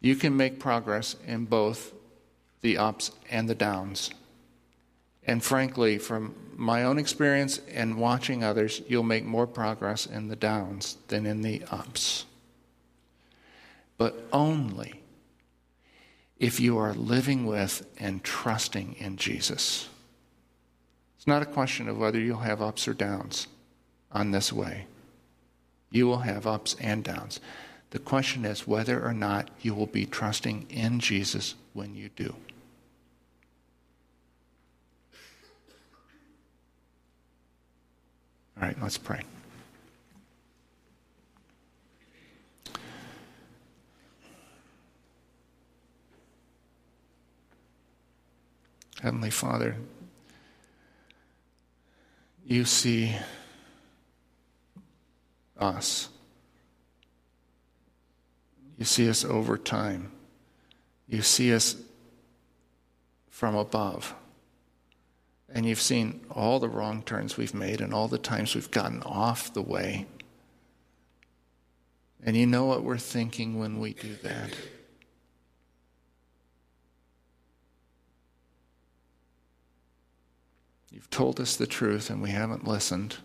you 0.02 0.16
can 0.16 0.38
make 0.38 0.60
progress 0.60 1.16
in 1.26 1.46
both 1.46 1.92
the 2.62 2.78
ups 2.78 3.12
and 3.32 3.50
the 3.50 3.56
downs. 3.56 4.12
And 5.26 5.44
frankly, 5.44 5.98
from 5.98 6.36
my 6.56 6.84
own 6.84 7.00
experience 7.00 7.60
and 7.72 7.98
watching 7.98 8.44
others, 8.44 8.84
you'll 8.88 9.02
make 9.02 9.26
more 9.26 9.48
progress 9.48 10.06
in 10.06 10.28
the 10.28 10.36
downs 10.36 10.98
than 11.08 11.26
in 11.26 11.42
the 11.42 11.64
ups. 11.72 12.26
But 13.98 14.28
only 14.32 15.02
if 16.38 16.60
you 16.60 16.78
are 16.78 16.94
living 16.94 17.46
with 17.46 17.88
and 17.98 18.24
trusting 18.24 18.96
in 19.00 19.18
Jesus. 19.18 19.90
It's 21.26 21.28
not 21.28 21.42
a 21.42 21.48
question 21.48 21.90
of 21.90 21.98
whether 21.98 22.20
you'll 22.20 22.38
have 22.38 22.62
ups 22.62 22.88
or 22.88 22.94
downs 22.94 23.48
on 24.12 24.30
this 24.30 24.54
way. 24.54 24.86
You 25.90 26.06
will 26.06 26.20
have 26.20 26.46
ups 26.46 26.76
and 26.80 27.04
downs. 27.04 27.40
The 27.90 27.98
question 27.98 28.46
is 28.46 28.68
whether 28.68 29.04
or 29.04 29.12
not 29.12 29.50
you 29.60 29.74
will 29.74 29.88
be 29.88 30.06
trusting 30.06 30.68
in 30.70 31.00
Jesus 31.00 31.56
when 31.74 31.96
you 31.96 32.10
do. 32.16 32.36
All 38.56 38.68
right, 38.68 38.80
let's 38.80 39.00
pray. 39.00 39.24
Heavenly 49.02 49.32
Father, 49.32 49.76
you 52.46 52.64
see 52.64 53.16
us. 55.58 56.10
You 58.78 58.86
see 58.86 59.10
us 59.10 59.26
over 59.26 59.58
time. 59.58 60.12
You 61.08 61.22
see 61.22 61.54
us 61.54 61.76
from 63.30 63.56
above. 63.56 64.14
And 65.54 65.66
you've 65.66 65.82
seen 65.82 66.22
all 66.30 66.60
the 66.60 66.70
wrong 66.70 67.02
turns 67.04 67.38
we've 67.38 67.54
made 67.54 67.82
and 67.82 67.94
all 67.94 68.08
the 68.08 68.18
times 68.18 68.54
we've 68.54 68.72
gotten 68.72 69.02
off 69.04 69.54
the 69.54 69.62
way. 69.62 70.06
And 72.24 72.36
you 72.36 72.46
know 72.46 72.66
what 72.66 72.84
we're 72.84 72.98
thinking 72.98 73.58
when 73.60 73.80
we 73.80 73.94
do 73.94 74.16
that. 74.24 74.56
You've 80.96 81.10
told 81.10 81.42
us 81.42 81.58
the 81.58 81.68
truth 81.68 82.10
and 82.10 82.22
we 82.22 82.30
haven't 82.30 82.66
listened. 82.66 83.18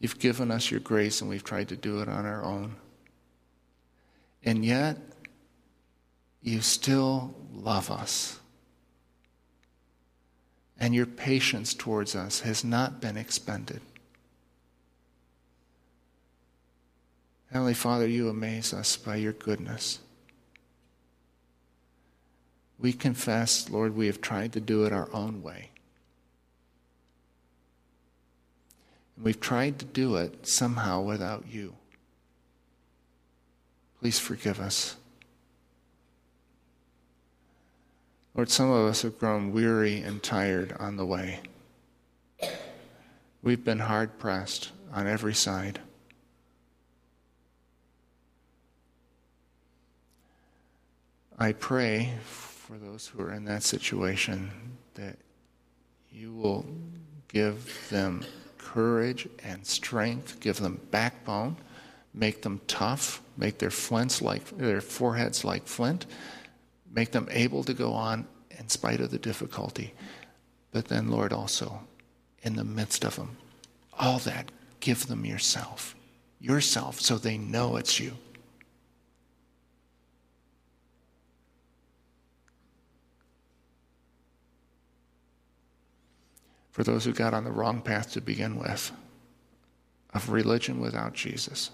You've 0.00 0.18
given 0.18 0.50
us 0.50 0.72
your 0.72 0.80
grace, 0.80 1.20
and 1.20 1.30
we've 1.30 1.44
tried 1.44 1.68
to 1.68 1.76
do 1.76 2.00
it 2.00 2.08
on 2.08 2.26
our 2.26 2.42
own. 2.42 2.74
And 4.42 4.64
yet, 4.64 4.98
you 6.42 6.60
still 6.60 7.32
love 7.54 7.88
us. 7.88 8.40
And 10.80 10.92
your 10.92 11.06
patience 11.06 11.72
towards 11.72 12.16
us 12.16 12.40
has 12.40 12.64
not 12.64 13.00
been 13.00 13.16
expended. 13.16 13.80
Heavenly 17.52 17.74
Father, 17.74 18.08
you 18.08 18.28
amaze 18.28 18.74
us 18.74 18.96
by 18.96 19.14
your 19.14 19.34
goodness. 19.34 20.00
We 22.82 22.92
confess, 22.92 23.70
Lord, 23.70 23.94
we 23.94 24.08
have 24.08 24.20
tried 24.20 24.52
to 24.54 24.60
do 24.60 24.84
it 24.84 24.92
our 24.92 25.08
own 25.14 25.40
way. 25.40 25.70
And 29.14 29.24
we've 29.24 29.40
tried 29.40 29.78
to 29.78 29.84
do 29.84 30.16
it 30.16 30.48
somehow 30.48 31.00
without 31.00 31.44
you. 31.48 31.74
Please 34.00 34.18
forgive 34.18 34.58
us. 34.58 34.96
Lord, 38.34 38.50
some 38.50 38.68
of 38.68 38.88
us 38.88 39.02
have 39.02 39.16
grown 39.16 39.52
weary 39.52 40.02
and 40.02 40.20
tired 40.20 40.74
on 40.80 40.96
the 40.96 41.06
way. 41.06 41.38
We've 43.44 43.64
been 43.64 43.78
hard 43.78 44.18
pressed 44.18 44.72
on 44.92 45.06
every 45.06 45.34
side. 45.34 45.78
I 51.38 51.52
pray 51.52 52.14
for 52.72 52.78
those 52.78 53.06
who 53.08 53.20
are 53.22 53.32
in 53.32 53.44
that 53.44 53.62
situation 53.62 54.50
that 54.94 55.18
you 56.10 56.32
will 56.32 56.64
give 57.28 57.86
them 57.90 58.24
courage 58.56 59.28
and 59.44 59.66
strength, 59.66 60.40
give 60.40 60.56
them 60.56 60.80
backbone, 60.90 61.54
make 62.14 62.40
them 62.40 62.62
tough, 62.68 63.20
make 63.36 63.58
their 63.58 63.70
flints 63.70 64.22
like 64.22 64.56
their 64.56 64.80
foreheads 64.80 65.44
like 65.44 65.66
flint, 65.66 66.06
make 66.90 67.10
them 67.10 67.28
able 67.30 67.62
to 67.62 67.74
go 67.74 67.92
on 67.92 68.26
in 68.58 68.66
spite 68.70 69.02
of 69.02 69.10
the 69.10 69.18
difficulty. 69.18 69.92
But 70.70 70.86
then, 70.86 71.10
Lord, 71.10 71.30
also 71.30 71.80
in 72.42 72.56
the 72.56 72.64
midst 72.64 73.04
of 73.04 73.16
them, 73.16 73.36
all 73.98 74.18
that, 74.20 74.50
give 74.80 75.08
them 75.08 75.26
yourself, 75.26 75.94
yourself, 76.40 77.00
so 77.02 77.18
they 77.18 77.36
know 77.36 77.76
it's 77.76 78.00
you. 78.00 78.12
For 86.72 86.82
those 86.82 87.04
who 87.04 87.12
got 87.12 87.34
on 87.34 87.44
the 87.44 87.52
wrong 87.52 87.82
path 87.82 88.12
to 88.12 88.20
begin 88.20 88.58
with, 88.58 88.90
of 90.14 90.30
religion 90.30 90.80
without 90.80 91.12
Jesus. 91.12 91.70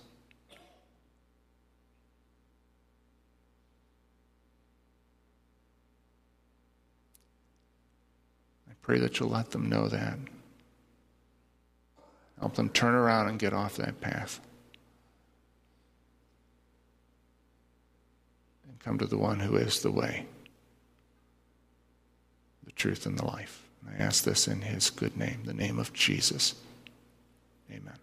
I 8.68 8.74
pray 8.82 8.98
that 8.98 9.18
you'll 9.18 9.30
let 9.30 9.50
them 9.52 9.68
know 9.68 9.88
that. 9.88 10.18
Help 12.40 12.54
them 12.54 12.68
turn 12.68 12.94
around 12.94 13.28
and 13.28 13.38
get 13.38 13.52
off 13.52 13.76
that 13.76 14.00
path. 14.00 14.40
And 18.68 18.78
come 18.80 18.98
to 18.98 19.06
the 19.06 19.18
one 19.18 19.40
who 19.40 19.56
is 19.56 19.82
the 19.82 19.90
way, 19.90 20.26
the 22.64 22.72
truth, 22.72 23.06
and 23.06 23.18
the 23.18 23.24
life. 23.24 23.67
I 23.88 24.02
ask 24.02 24.24
this 24.24 24.48
in 24.48 24.62
his 24.62 24.90
good 24.90 25.16
name, 25.16 25.42
the 25.44 25.54
name 25.54 25.78
of 25.78 25.92
Jesus. 25.92 26.54
Amen. 27.70 27.94